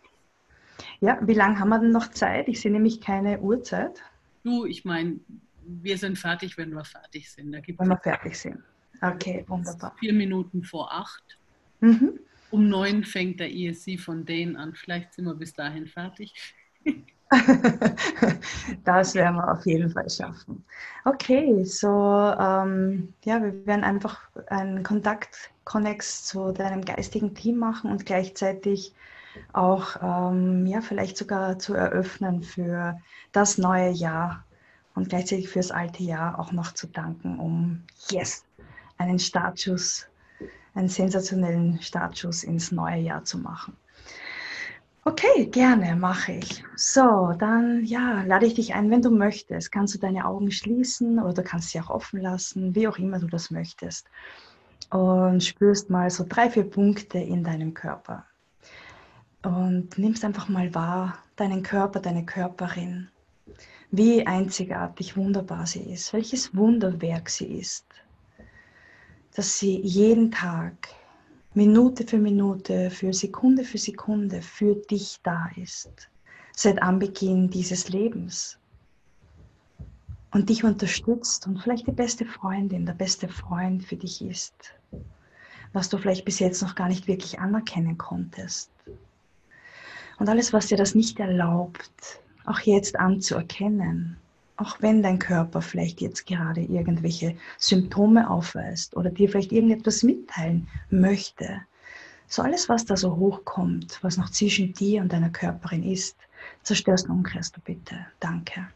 [1.00, 2.48] Ja, wie lange haben wir denn noch Zeit?
[2.48, 4.02] Ich sehe nämlich keine Uhrzeit.
[4.44, 5.20] Du, ich meine,
[5.66, 7.52] wir sind fertig, wenn wir fertig sind.
[7.52, 8.62] Da wenn wir fertig sind.
[9.02, 9.94] Okay, wunderbar.
[9.98, 11.22] Vier Minuten vor acht.
[11.80, 12.18] Mhm.
[12.50, 14.74] Um neun fängt der ESC von denen an.
[14.74, 16.32] Vielleicht sind wir bis dahin fertig.
[18.84, 20.64] das werden wir auf jeden Fall schaffen.
[21.04, 27.90] Okay, so ähm, ja, wir werden einfach einen Kontakt, Connex zu deinem geistigen Team machen
[27.90, 28.94] und gleichzeitig
[29.52, 32.98] auch ähm, ja, vielleicht sogar zu eröffnen für
[33.32, 34.44] das neue Jahr
[34.94, 38.44] und gleichzeitig für das alte Jahr auch noch zu danken, um yes,
[38.98, 40.08] einen Startschuss,
[40.74, 43.76] einen sensationellen Startschuss ins neue Jahr zu machen.
[45.04, 46.64] Okay, gerne, mache ich.
[46.74, 49.70] So, dann ja, lade ich dich ein, wenn du möchtest.
[49.70, 53.20] Kannst du deine Augen schließen oder du kannst sie auch offen lassen, wie auch immer
[53.20, 54.08] du das möchtest.
[54.90, 58.26] Und spürst mal so drei, vier Punkte in deinem Körper.
[59.42, 63.08] Und nimmst einfach mal wahr, deinen Körper, deine Körperin,
[63.90, 67.84] wie einzigartig, wunderbar sie ist, welches Wunderwerk sie ist,
[69.34, 70.88] dass sie jeden Tag
[71.54, 76.10] Minute für Minute, für Sekunde für Sekunde für dich da ist,
[76.54, 78.58] seit Anbeginn dieses Lebens
[80.32, 84.54] und dich unterstützt und vielleicht die beste Freundin, der beste Freund für dich ist,
[85.72, 88.70] was du vielleicht bis jetzt noch gar nicht wirklich anerkennen konntest.
[90.18, 94.16] Und alles, was dir das nicht erlaubt, auch jetzt anzuerkennen,
[94.56, 100.68] auch wenn dein Körper vielleicht jetzt gerade irgendwelche Symptome aufweist oder dir vielleicht irgendetwas mitteilen
[100.88, 101.60] möchte.
[102.28, 106.16] So alles, was da so hochkommt, was noch zwischen dir und deiner Körperin ist,
[106.62, 107.96] zerstörst und umkehrst du bitte.
[108.20, 108.66] Danke.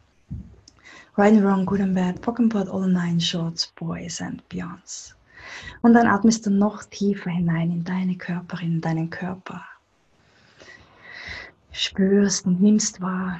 [1.17, 5.17] Right and wrong, good and bad, pot, all nine shorts, boys and beyonds.
[5.83, 9.65] Und dann atmest du noch tiefer hinein in deine Körperin, in deinen Körper.
[11.73, 13.39] Spürst und nimmst wahr,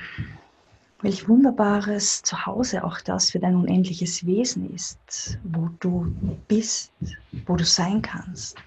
[1.03, 6.15] welch wunderbares Zuhause auch das für dein unendliches Wesen ist, wo du
[6.47, 6.93] bist,
[7.47, 8.59] wo du sein kannst.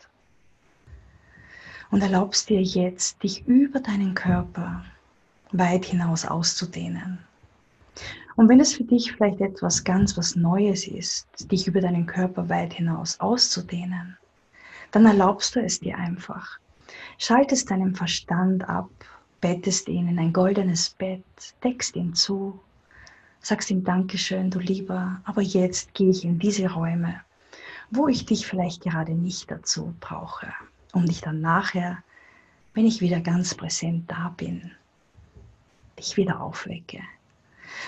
[1.92, 4.84] Und erlaubst dir jetzt, dich über deinen Körper
[5.52, 7.20] weit hinaus auszudehnen.
[8.36, 12.50] Und wenn es für dich vielleicht etwas ganz was Neues ist, dich über deinen Körper
[12.50, 14.18] weit hinaus auszudehnen,
[14.92, 16.58] dann erlaubst du es dir einfach.
[17.20, 18.90] Schaltest deinen Verstand ab
[19.44, 21.26] bettest ihn in ein goldenes Bett,
[21.66, 22.58] deckst ihn zu,
[23.42, 27.20] sagst ihm Dankeschön, du Lieber, aber jetzt gehe ich in diese Räume,
[27.92, 30.54] wo ich dich vielleicht gerade nicht dazu brauche,
[30.94, 31.98] um dich dann nachher,
[32.74, 34.72] wenn ich wieder ganz präsent da bin,
[36.00, 37.02] dich wieder aufwecke.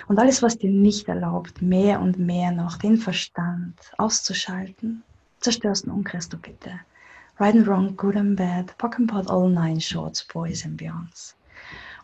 [0.10, 5.04] Und alles, was dir nicht erlaubt, mehr und mehr noch den Verstand auszuschalten,
[5.40, 6.82] zerstörst und umkehrst du bitte.
[7.40, 11.34] Right and wrong, good and bad, pock and pot, all nine shorts, boys and beyonds.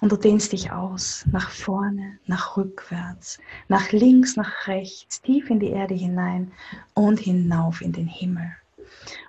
[0.01, 3.37] Und du dehnst dich aus, nach vorne, nach rückwärts,
[3.67, 6.51] nach links, nach rechts, tief in die Erde hinein
[6.95, 8.51] und hinauf in den Himmel.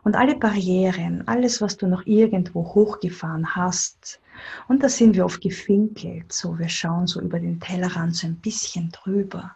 [0.02, 4.18] Und alle Barrieren, alles, was du noch irgendwo hochgefahren hast,
[4.66, 8.36] und da sind wir oft gefinkelt, so wir schauen so über den Tellerrand so ein
[8.36, 9.54] bisschen drüber.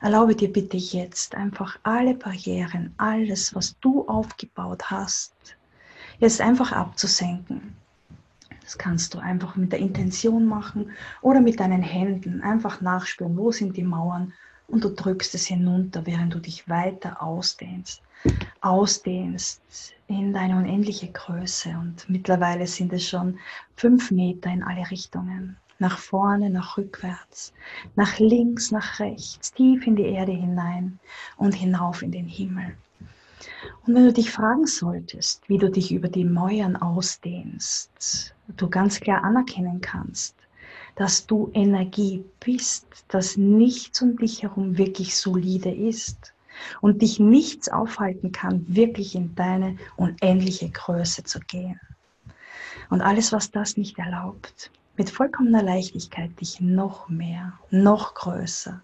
[0.00, 5.34] Erlaube dir bitte jetzt einfach alle Barrieren, alles, was du aufgebaut hast,
[6.20, 7.74] jetzt einfach abzusenken
[8.64, 10.90] das kannst du einfach mit der Intention machen
[11.20, 14.32] oder mit deinen Händen einfach nachspüren, wo sind die Mauern
[14.68, 18.00] und du drückst es hinunter, während du dich weiter ausdehnst.
[18.62, 19.60] Ausdehnst
[20.08, 23.38] in deine unendliche Größe und mittlerweile sind es schon
[23.76, 25.58] fünf Meter in alle Richtungen.
[25.78, 27.52] Nach vorne, nach rückwärts,
[27.96, 30.98] nach links, nach rechts, tief in die Erde hinein
[31.36, 32.74] und hinauf in den Himmel.
[33.86, 39.00] Und wenn du dich fragen solltest, wie du dich über die Mauern ausdehnst, du ganz
[39.00, 40.36] klar anerkennen kannst,
[40.96, 46.32] dass du Energie bist, dass nichts um dich herum wirklich solide ist
[46.80, 51.80] und dich nichts aufhalten kann, wirklich in deine unendliche Größe zu gehen.
[52.90, 58.82] Und alles, was das nicht erlaubt, mit vollkommener Leichtigkeit dich noch mehr, noch größer,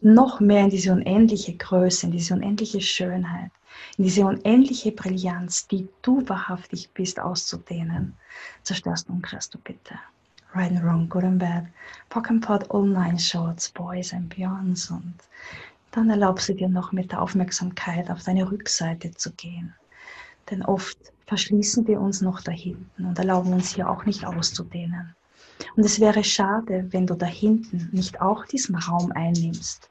[0.00, 3.50] noch mehr in diese unendliche Größe, in diese unendliche Schönheit,
[3.98, 8.16] in diese unendliche Brillanz, die du wahrhaftig bist, auszudehnen,
[8.62, 9.94] zerstörst und kriegst du bitte.
[10.54, 11.66] Right and wrong, good and bad,
[12.08, 15.14] pock and pot, all nine shorts, boys and beyonds und
[15.90, 19.74] dann erlaubst du dir noch mit der Aufmerksamkeit auf deine Rückseite zu gehen.
[20.50, 25.15] Denn oft verschließen wir uns noch da hinten und erlauben uns hier auch nicht auszudehnen.
[25.76, 29.90] Und es wäre schade, wenn du da hinten nicht auch diesen Raum einnimmst,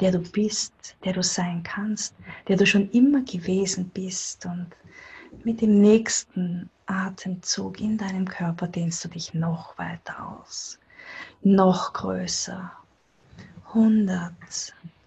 [0.00, 2.14] der du bist, der du sein kannst,
[2.48, 4.46] der du schon immer gewesen bist.
[4.46, 4.68] Und
[5.44, 10.78] mit dem nächsten Atemzug in deinem Körper dehnst du dich noch weiter aus,
[11.42, 12.72] noch größer,
[13.68, 14.32] 100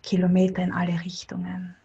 [0.03, 1.75] Kilometer in alle Richtungen.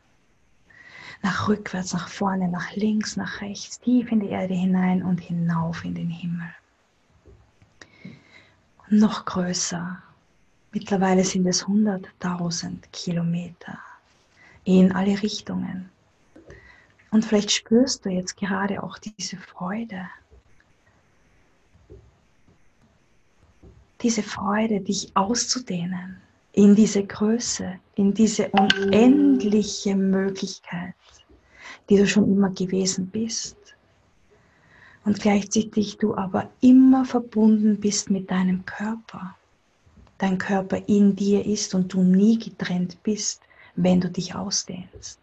[1.22, 5.84] Nach rückwärts, nach vorne, nach links, nach rechts, tief in die Erde hinein und hinauf
[5.84, 6.52] in den Himmel.
[8.94, 10.02] Noch größer,
[10.74, 13.78] Mittlerweile sind es 100.000 Kilometer
[14.64, 15.90] in alle Richtungen.
[17.10, 20.08] Und vielleicht spürst du jetzt gerade auch diese Freude.
[24.00, 26.16] Diese Freude, dich auszudehnen
[26.52, 30.94] in diese Größe, in diese unendliche Möglichkeit,
[31.90, 33.56] die du schon immer gewesen bist.
[35.04, 39.36] Und gleichzeitig du aber immer verbunden bist mit deinem Körper
[40.22, 43.42] dein Körper in dir ist und du nie getrennt bist,
[43.74, 45.18] wenn du dich ausdehnst.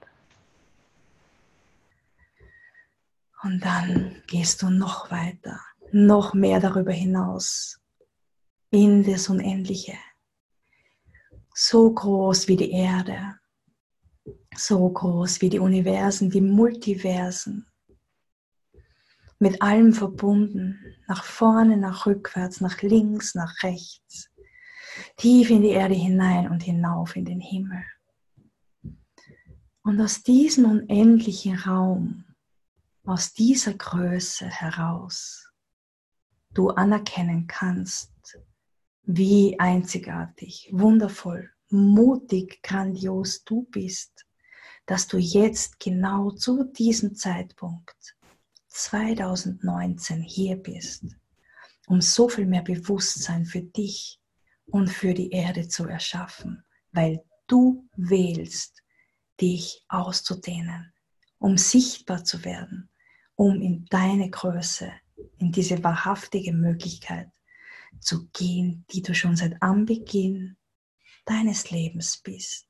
[3.41, 5.61] Und dann gehst du noch weiter,
[5.93, 7.79] noch mehr darüber hinaus,
[8.71, 9.97] in das Unendliche.
[11.55, 13.39] So groß wie die Erde,
[14.53, 17.65] so groß wie die Universen, die Multiversen.
[19.39, 24.29] Mit allem verbunden, nach vorne, nach rückwärts, nach links, nach rechts,
[25.15, 27.83] tief in die Erde hinein und hinauf in den Himmel.
[29.81, 32.25] Und aus diesem unendlichen Raum,
[33.05, 35.49] aus dieser Größe heraus,
[36.53, 38.11] du anerkennen kannst,
[39.03, 44.25] wie einzigartig, wundervoll, mutig, grandios du bist,
[44.85, 48.18] dass du jetzt genau zu diesem Zeitpunkt
[48.79, 51.03] 2019 hier bist,
[51.87, 54.21] um so viel mehr Bewusstsein für dich
[54.67, 58.81] und für die Erde zu erschaffen, weil du wählst,
[59.41, 60.93] dich auszudehnen,
[61.39, 62.89] um sichtbar zu werden,
[63.35, 64.91] um in deine Größe,
[65.37, 67.29] in diese wahrhaftige Möglichkeit
[67.99, 70.55] zu gehen, die du schon seit Anbeginn
[71.25, 72.67] deines Lebens bist.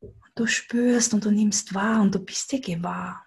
[0.00, 3.24] Und du spürst und du nimmst wahr und du bist dir gewahr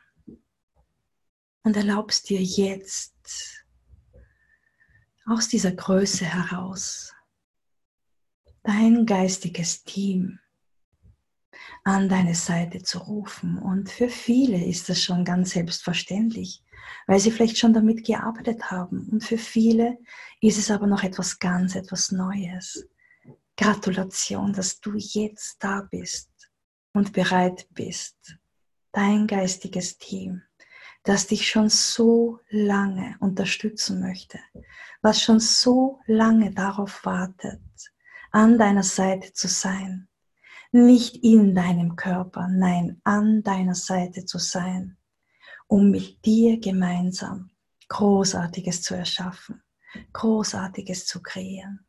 [1.63, 3.13] und erlaubst dir jetzt
[5.25, 7.13] aus dieser Größe heraus
[8.63, 10.39] dein geistiges Team
[11.83, 13.57] an deine Seite zu rufen.
[13.57, 16.63] Und für viele ist das schon ganz selbstverständlich,
[17.07, 19.09] weil sie vielleicht schon damit gearbeitet haben.
[19.11, 19.97] Und für viele
[20.41, 22.87] ist es aber noch etwas ganz, etwas Neues.
[23.57, 26.29] Gratulation, dass du jetzt da bist
[26.93, 28.37] und bereit bist,
[28.91, 30.41] dein geistiges Team,
[31.03, 34.39] das dich schon so lange unterstützen möchte,
[35.01, 37.61] was schon so lange darauf wartet,
[38.31, 40.07] an deiner Seite zu sein,
[40.71, 44.97] nicht in deinem Körper, nein, an deiner Seite zu sein,
[45.67, 47.51] um mit dir gemeinsam
[47.89, 49.61] Großartiges zu erschaffen,
[50.13, 51.85] Großartiges zu kreieren.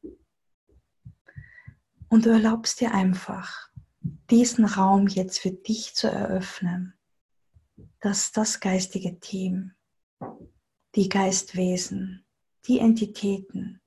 [2.08, 3.68] Und du erlaubst dir einfach,
[4.30, 6.94] diesen Raum jetzt für dich zu eröffnen,
[8.05, 9.72] dass das geistige Team,
[10.94, 12.26] die Geistwesen,
[12.66, 13.80] die Entitäten,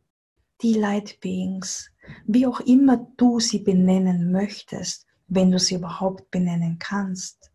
[0.63, 1.91] die Light Beings,
[2.25, 7.51] wie auch immer du sie benennen möchtest, wenn du sie überhaupt benennen kannst,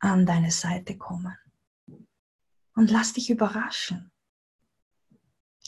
[0.00, 1.36] an deine Seite kommen.
[2.74, 4.10] Und lass dich überraschen.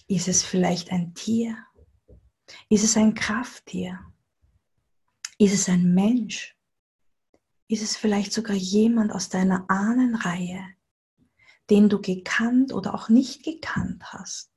[0.08, 1.56] Ist es vielleicht ein Tier?
[2.68, 4.00] Ist es ein Krafttier?
[5.38, 6.57] Ist es ein Mensch?
[7.70, 10.64] Ist es vielleicht sogar jemand aus deiner Ahnenreihe,
[11.68, 14.50] den du gekannt oder auch nicht gekannt hast?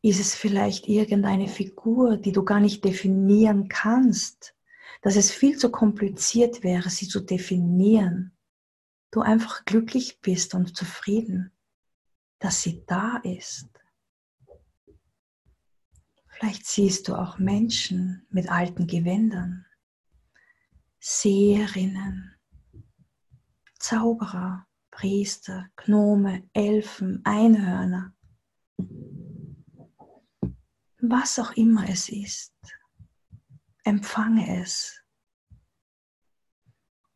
[0.00, 4.56] Ist es vielleicht irgendeine Figur, die du gar nicht definieren kannst,
[5.02, 8.34] dass es viel zu kompliziert wäre, sie zu definieren?
[9.10, 11.52] Du einfach glücklich bist und zufrieden,
[12.38, 13.68] dass sie da ist.
[16.28, 19.66] Vielleicht siehst du auch Menschen mit alten Gewändern,
[21.00, 22.36] Seherinnen,
[23.78, 28.14] Zauberer, Priester, Gnome, Elfen, Einhörner
[31.02, 32.54] was auch immer es ist,
[33.84, 35.02] empfange es.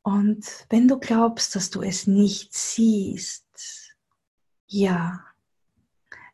[0.02, 3.46] Und wenn du glaubst, dass du es nicht siehst,
[4.66, 5.24] ja,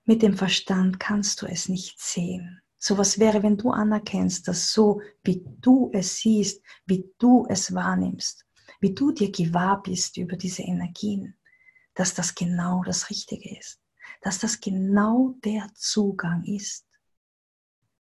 [0.04, 2.62] mit dem Verstand kannst du es nicht sehen.
[2.82, 7.74] So was wäre, wenn du anerkennst, dass so wie du es siehst, wie du es
[7.74, 8.46] wahrnimmst,
[8.80, 11.36] wie du dir gewahr bist über diese Energien,
[11.94, 13.82] dass das genau das Richtige ist,
[14.22, 16.86] dass das genau der Zugang ist.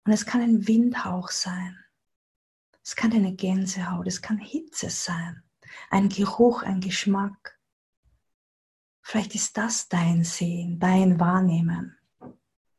[0.04, 1.78] Und es kann ein Windhauch sein.
[2.84, 5.44] Es kann eine Gänsehaut, es kann Hitze sein,
[5.90, 7.58] ein Geruch, ein Geschmack.
[9.02, 11.98] Vielleicht ist das dein Sehen, dein Wahrnehmen.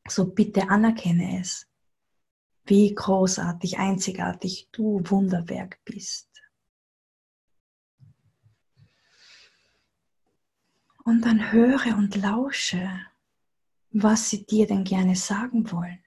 [0.07, 1.68] So bitte anerkenne es,
[2.69, 6.29] wie großartig, einzigartig du Wunderwerk bist.
[11.05, 13.01] Und dann höre und lausche,
[13.91, 16.05] was sie dir denn gerne sagen wollen.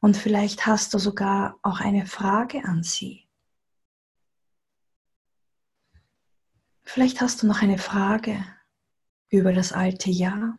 [0.00, 3.26] Und vielleicht hast du sogar auch eine Frage an sie.
[6.82, 8.44] Vielleicht hast du noch eine Frage
[9.30, 10.58] über das alte Jahr,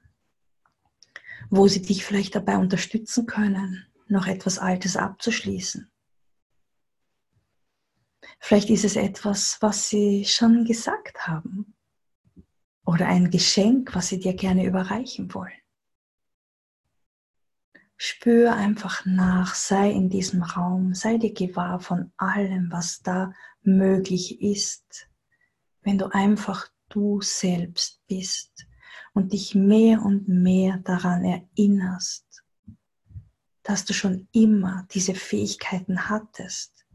[1.52, 5.89] wo sie dich vielleicht dabei unterstützen können, noch etwas Altes abzuschließen.
[8.39, 11.76] Vielleicht ist es etwas, was sie schon gesagt haben
[12.86, 15.54] oder ein Geschenk, was sie dir gerne überreichen wollen.
[17.95, 24.41] Spür einfach nach, sei in diesem Raum, sei dir gewahr von allem, was da möglich
[24.41, 25.08] ist,
[25.84, 28.68] wenn du einfach du selbst bist
[29.14, 32.43] und dich mehr und mehr daran erinnerst,
[33.64, 36.86] dass du schon immer diese Fähigkeiten hattest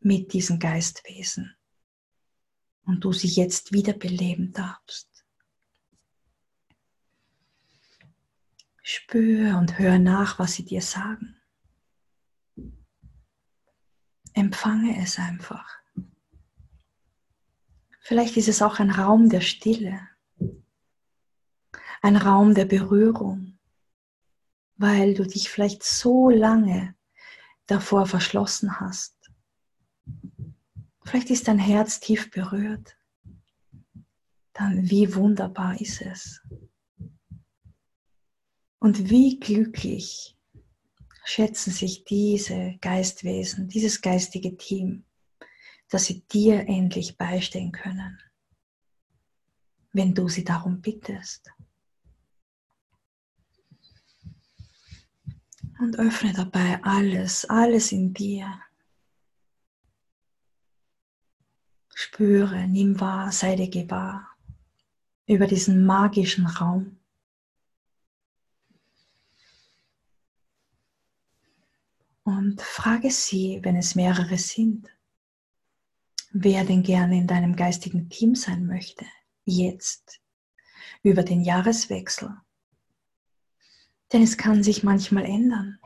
[0.00, 1.54] mit diesen Geistwesen
[2.84, 5.08] und du sie jetzt wiederbeleben darfst.
[8.82, 11.36] Spür und hör nach, was sie dir sagen.
[14.34, 15.78] Empfange es einfach.
[18.00, 20.00] Vielleicht ist es auch ein Raum der Stille,
[22.00, 23.51] ein Raum der Berührung,
[24.82, 26.96] weil du dich vielleicht so lange
[27.66, 29.14] davor verschlossen hast.
[31.04, 32.96] Vielleicht ist dein Herz tief berührt.
[34.52, 36.42] Dann wie wunderbar ist es.
[38.80, 40.36] Und wie glücklich
[41.24, 45.04] schätzen sich diese Geistwesen, dieses geistige Team,
[45.90, 48.18] dass sie dir endlich beistehen können,
[49.92, 51.52] wenn du sie darum bittest.
[55.82, 58.62] Und öffne dabei alles, alles in dir.
[61.92, 64.30] Spüre, nimm wahr, sei dir gewahr
[65.26, 67.00] über diesen magischen Raum.
[72.22, 74.88] Und frage sie, wenn es mehrere sind,
[76.30, 79.04] wer denn gerne in deinem geistigen Team sein möchte,
[79.44, 80.20] jetzt,
[81.02, 82.40] über den Jahreswechsel.
[84.12, 85.78] Denn es kann sich manchmal ändern.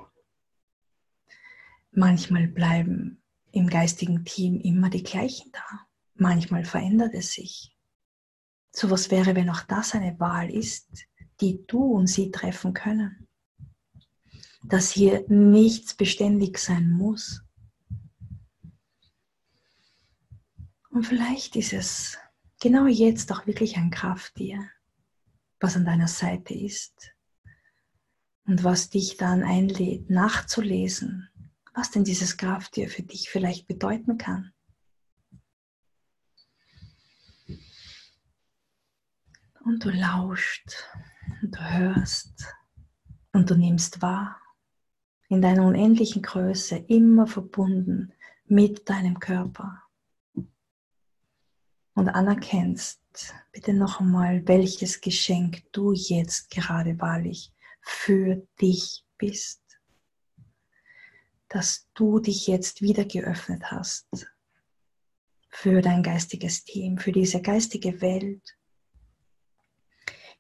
[1.93, 3.23] Manchmal bleiben
[3.53, 5.87] im geistigen Team immer die gleichen da.
[6.15, 7.75] Manchmal verändert es sich.
[8.73, 11.07] So was wäre, wenn auch das eine Wahl ist,
[11.41, 13.27] die du und sie treffen können
[14.69, 17.43] dass hier nichts beständig sein muss.
[20.91, 22.19] Und vielleicht ist es
[22.61, 24.69] genau jetzt auch wirklich ein Krafttier,
[25.61, 27.16] was an deiner Seite ist
[28.47, 31.29] und was dich dann einlädt, nachzulesen,
[31.75, 34.53] was denn dieses Krafttier für dich vielleicht bedeuten kann.
[39.65, 40.71] Und du lauscht
[41.43, 42.55] und du hörst
[43.33, 44.41] und du nimmst wahr
[45.29, 48.13] in deiner unendlichen Größe immer verbunden
[48.45, 49.83] mit deinem Körper.
[51.95, 53.01] Und anerkennst
[53.51, 57.56] bitte noch einmal, welches Geschenk du jetzt gerade wahrlich
[57.87, 59.63] für dich bist.
[61.49, 64.27] Dass du dich jetzt wieder geöffnet hast
[65.49, 68.43] für dein geistiges Team, für diese geistige Welt,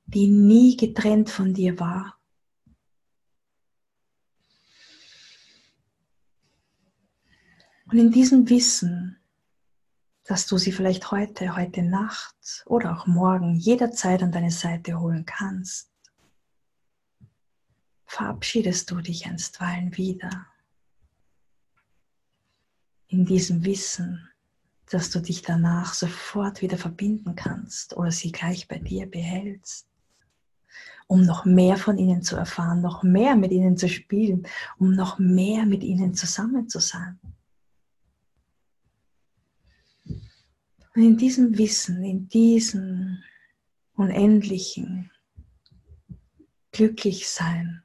[0.04, 2.16] die nie getrennt von dir war,
[7.88, 9.16] Und in diesem Wissen,
[10.24, 15.24] dass du sie vielleicht heute, heute Nacht oder auch morgen jederzeit an deine Seite holen
[15.24, 15.92] kannst,
[18.06, 20.46] verabschiedest du dich einstweilen wieder.
[23.08, 24.28] In diesem Wissen,
[24.90, 29.88] dass du dich danach sofort wieder verbinden kannst oder sie gleich bei dir behältst,
[31.08, 34.46] um noch mehr von ihnen zu erfahren, noch mehr mit ihnen zu spielen,
[34.78, 37.18] um noch mehr mit ihnen zusammen zu sein.
[40.94, 43.22] Und in diesem Wissen, in diesem
[43.96, 45.10] unendlichen
[46.72, 47.82] Glücklichsein,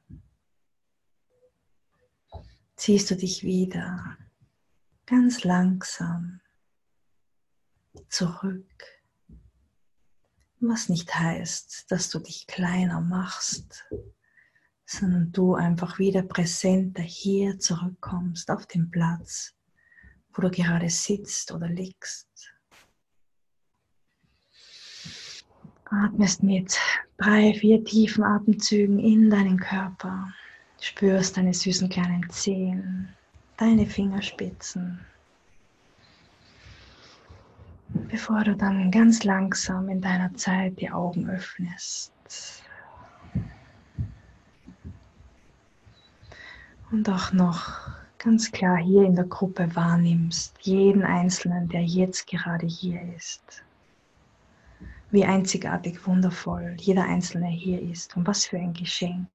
[2.82, 4.18] ziehst du dich wieder
[5.06, 6.40] ganz langsam
[8.08, 8.84] zurück.
[10.58, 13.84] Was nicht heißt, dass du dich kleiner machst,
[14.84, 19.54] sondern du einfach wieder präsenter hier zurückkommst auf den Platz,
[20.32, 22.52] wo du gerade sitzt oder liegst.
[25.84, 26.76] Atmest mit
[27.16, 30.34] drei, vier tiefen Atemzügen in deinen Körper.
[30.82, 33.08] Spürst deine süßen kleinen Zehen,
[33.56, 34.98] deine Fingerspitzen.
[38.10, 42.12] Bevor du dann ganz langsam in deiner Zeit die Augen öffnest.
[46.90, 47.88] Und auch noch
[48.18, 53.62] ganz klar hier in der Gruppe wahrnimmst, jeden Einzelnen, der jetzt gerade hier ist
[55.12, 59.28] wie einzigartig wundervoll jeder Einzelne hier ist und was für ein Geschenk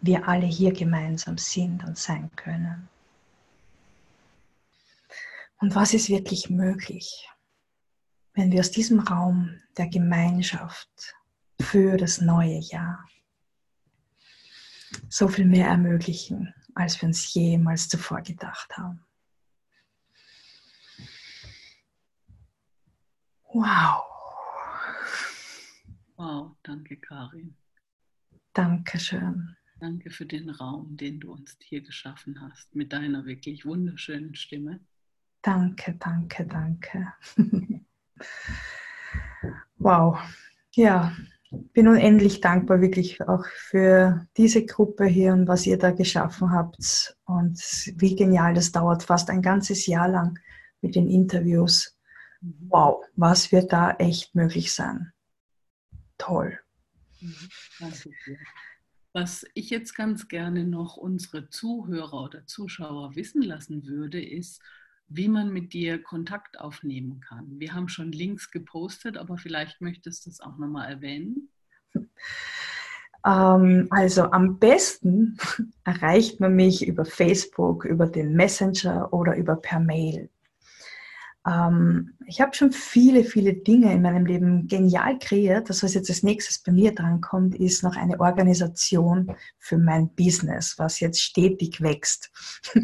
[0.00, 2.88] wir alle hier gemeinsam sind und sein können.
[5.58, 7.28] Und was ist wirklich möglich,
[8.34, 11.14] wenn wir aus diesem Raum der Gemeinschaft
[11.60, 13.08] für das neue Jahr
[15.08, 19.02] so viel mehr ermöglichen, als wir uns jemals zuvor gedacht haben.
[23.52, 24.04] Wow.
[26.16, 27.56] Wow, danke Karin.
[28.52, 29.56] Dankeschön.
[29.78, 34.80] Danke für den Raum, den du uns hier geschaffen hast, mit deiner wirklich wunderschönen Stimme.
[35.42, 37.12] Danke, danke, danke.
[39.78, 40.18] Wow.
[40.74, 41.14] Ja,
[41.50, 47.16] bin unendlich dankbar wirklich auch für diese Gruppe hier und was ihr da geschaffen habt.
[47.24, 47.60] Und
[47.96, 50.38] wie genial, das dauert fast ein ganzes Jahr lang
[50.80, 51.96] mit den Interviews.
[52.40, 52.66] Mhm.
[52.68, 55.12] Wow, was wird da echt möglich sein?
[56.18, 56.58] Toll.
[57.20, 57.48] Mhm.
[59.16, 64.60] Was ich jetzt ganz gerne noch unsere Zuhörer oder Zuschauer wissen lassen würde, ist,
[65.08, 67.58] wie man mit dir Kontakt aufnehmen kann.
[67.58, 71.48] Wir haben schon Links gepostet, aber vielleicht möchtest du es auch nochmal erwähnen.
[73.24, 75.38] Ähm, also am besten
[75.84, 80.28] erreicht man mich über Facebook, über den Messenger oder über per Mail.
[81.46, 85.70] Ähm, ich habe schon viele, viele Dinge in meinem Leben genial kreiert.
[85.70, 90.74] Das, was jetzt als nächstes bei mir drankommt, ist noch eine Organisation für mein Business,
[90.78, 92.32] was jetzt stetig wächst.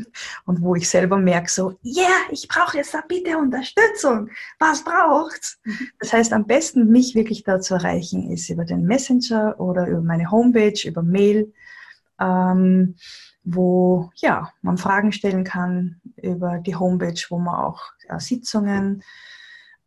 [0.46, 4.30] Und wo ich selber merke, so, yeah, ich brauche jetzt da bitte Unterstützung.
[4.60, 5.58] Was braucht's?
[5.98, 10.02] Das heißt, am besten mich wirklich da zu erreichen ist über den Messenger oder über
[10.02, 11.52] meine Homepage, über Mail.
[12.20, 12.94] Ähm,
[13.44, 19.02] wo ja, man Fragen stellen kann über die Homepage, wo man auch äh, Sitzungen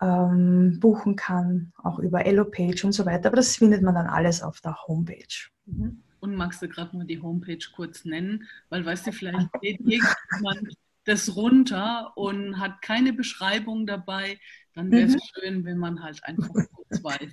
[0.02, 3.27] ähm, buchen kann, auch über Elo-Page und so weiter.
[3.27, 5.49] Aber das findet man dann alles auf der Homepage.
[5.65, 6.02] Mhm.
[6.19, 8.48] Und magst du gerade mal die Homepage kurz nennen?
[8.69, 10.76] Weil, weißt du, vielleicht geht irgendjemand
[11.06, 14.40] das runter und hat keine Beschreibung dabei.
[14.73, 15.19] Dann wäre es mhm.
[15.34, 17.32] schön, wenn man halt einfach kurz weiß,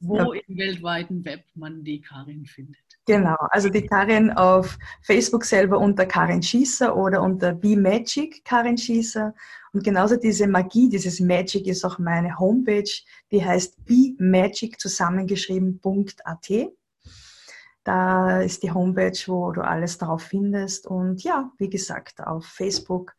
[0.00, 0.40] wo ja.
[0.46, 2.93] im weltweiten Web man die Karin findet.
[3.06, 8.78] Genau, also die Karin auf Facebook selber unter Karin Schießer oder unter Be Magic Karin
[8.78, 9.34] Schießer.
[9.74, 12.90] Und genauso diese Magie, dieses Magic ist auch meine Homepage,
[13.30, 16.50] die heißt Be Magic zusammengeschrieben.at.
[17.84, 20.86] Da ist die Homepage, wo du alles darauf findest.
[20.86, 23.14] Und ja, wie gesagt, auf Facebook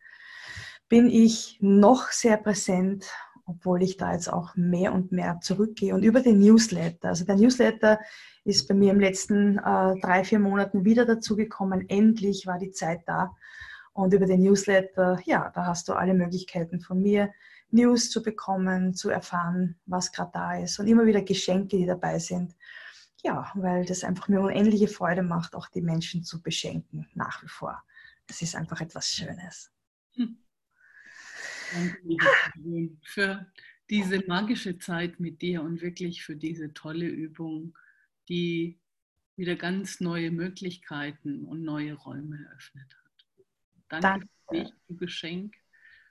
[0.89, 3.05] bin ich noch sehr präsent
[3.45, 5.93] obwohl ich da jetzt auch mehr und mehr zurückgehe.
[5.93, 7.09] Und über den Newsletter.
[7.09, 7.99] Also der Newsletter
[8.43, 11.87] ist bei mir im letzten äh, drei, vier Monaten wieder dazugekommen.
[11.89, 13.35] Endlich war die Zeit da.
[13.93, 17.31] Und über den Newsletter, ja, da hast du alle Möglichkeiten von mir,
[17.71, 22.19] News zu bekommen, zu erfahren, was gerade da ist und immer wieder Geschenke, die dabei
[22.19, 22.55] sind.
[23.23, 27.47] Ja, weil das einfach mir unendliche Freude macht, auch die Menschen zu beschenken, nach wie
[27.47, 27.81] vor.
[28.27, 29.71] Das ist einfach etwas Schönes.
[30.15, 30.44] Hm.
[31.75, 33.51] Danke, liebe für
[33.89, 37.77] diese magische Zeit mit dir und wirklich für diese tolle Übung,
[38.29, 38.79] die
[39.35, 43.25] wieder ganz neue Möglichkeiten und neue Räume eröffnet hat.
[43.89, 44.27] Danke, Danke.
[44.47, 45.55] für dich, du Geschenk.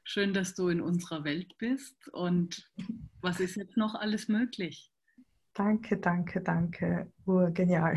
[0.04, 2.08] Schön, dass du in unserer Welt bist.
[2.08, 2.70] Und
[3.20, 4.92] was ist jetzt noch alles möglich?
[5.54, 7.12] Danke, danke, danke.
[7.26, 7.94] Urgenial.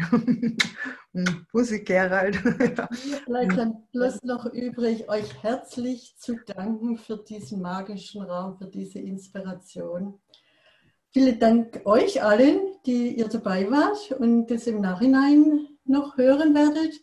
[1.51, 2.37] Bussi Gerald.
[3.25, 8.99] Bleibt dann bloß noch übrig, euch herzlich zu danken für diesen magischen Raum, für diese
[8.99, 10.19] Inspiration.
[11.09, 16.93] Vielen Dank euch allen, die ihr dabei wart und das im Nachhinein noch hören werdet.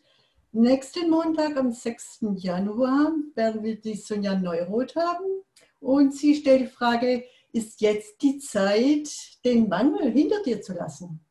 [0.53, 2.27] Nächsten Montag, am 6.
[2.37, 5.43] Januar, werden wir die Sonja Neuroth haben.
[5.81, 7.25] Und sie stellt die Frage,
[7.55, 9.09] ist jetzt die Zeit,
[9.45, 11.25] den Mangel hinter dir zu lassen.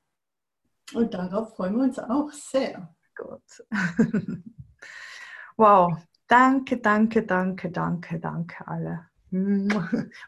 [0.93, 2.95] Und darauf freuen wir uns auch sehr.
[3.15, 3.65] Gut.
[5.57, 5.93] wow.
[6.27, 9.07] Danke, danke, danke, danke, danke alle.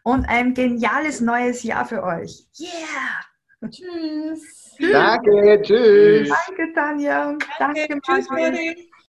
[0.04, 2.48] Und ein geniales neues Jahr für euch.
[2.60, 3.22] Yeah!
[3.70, 4.76] Tschüss.
[4.80, 6.30] Danke, tschüss.
[6.30, 7.38] Danke, Tanja.
[7.58, 8.86] Danke, danke tschüss,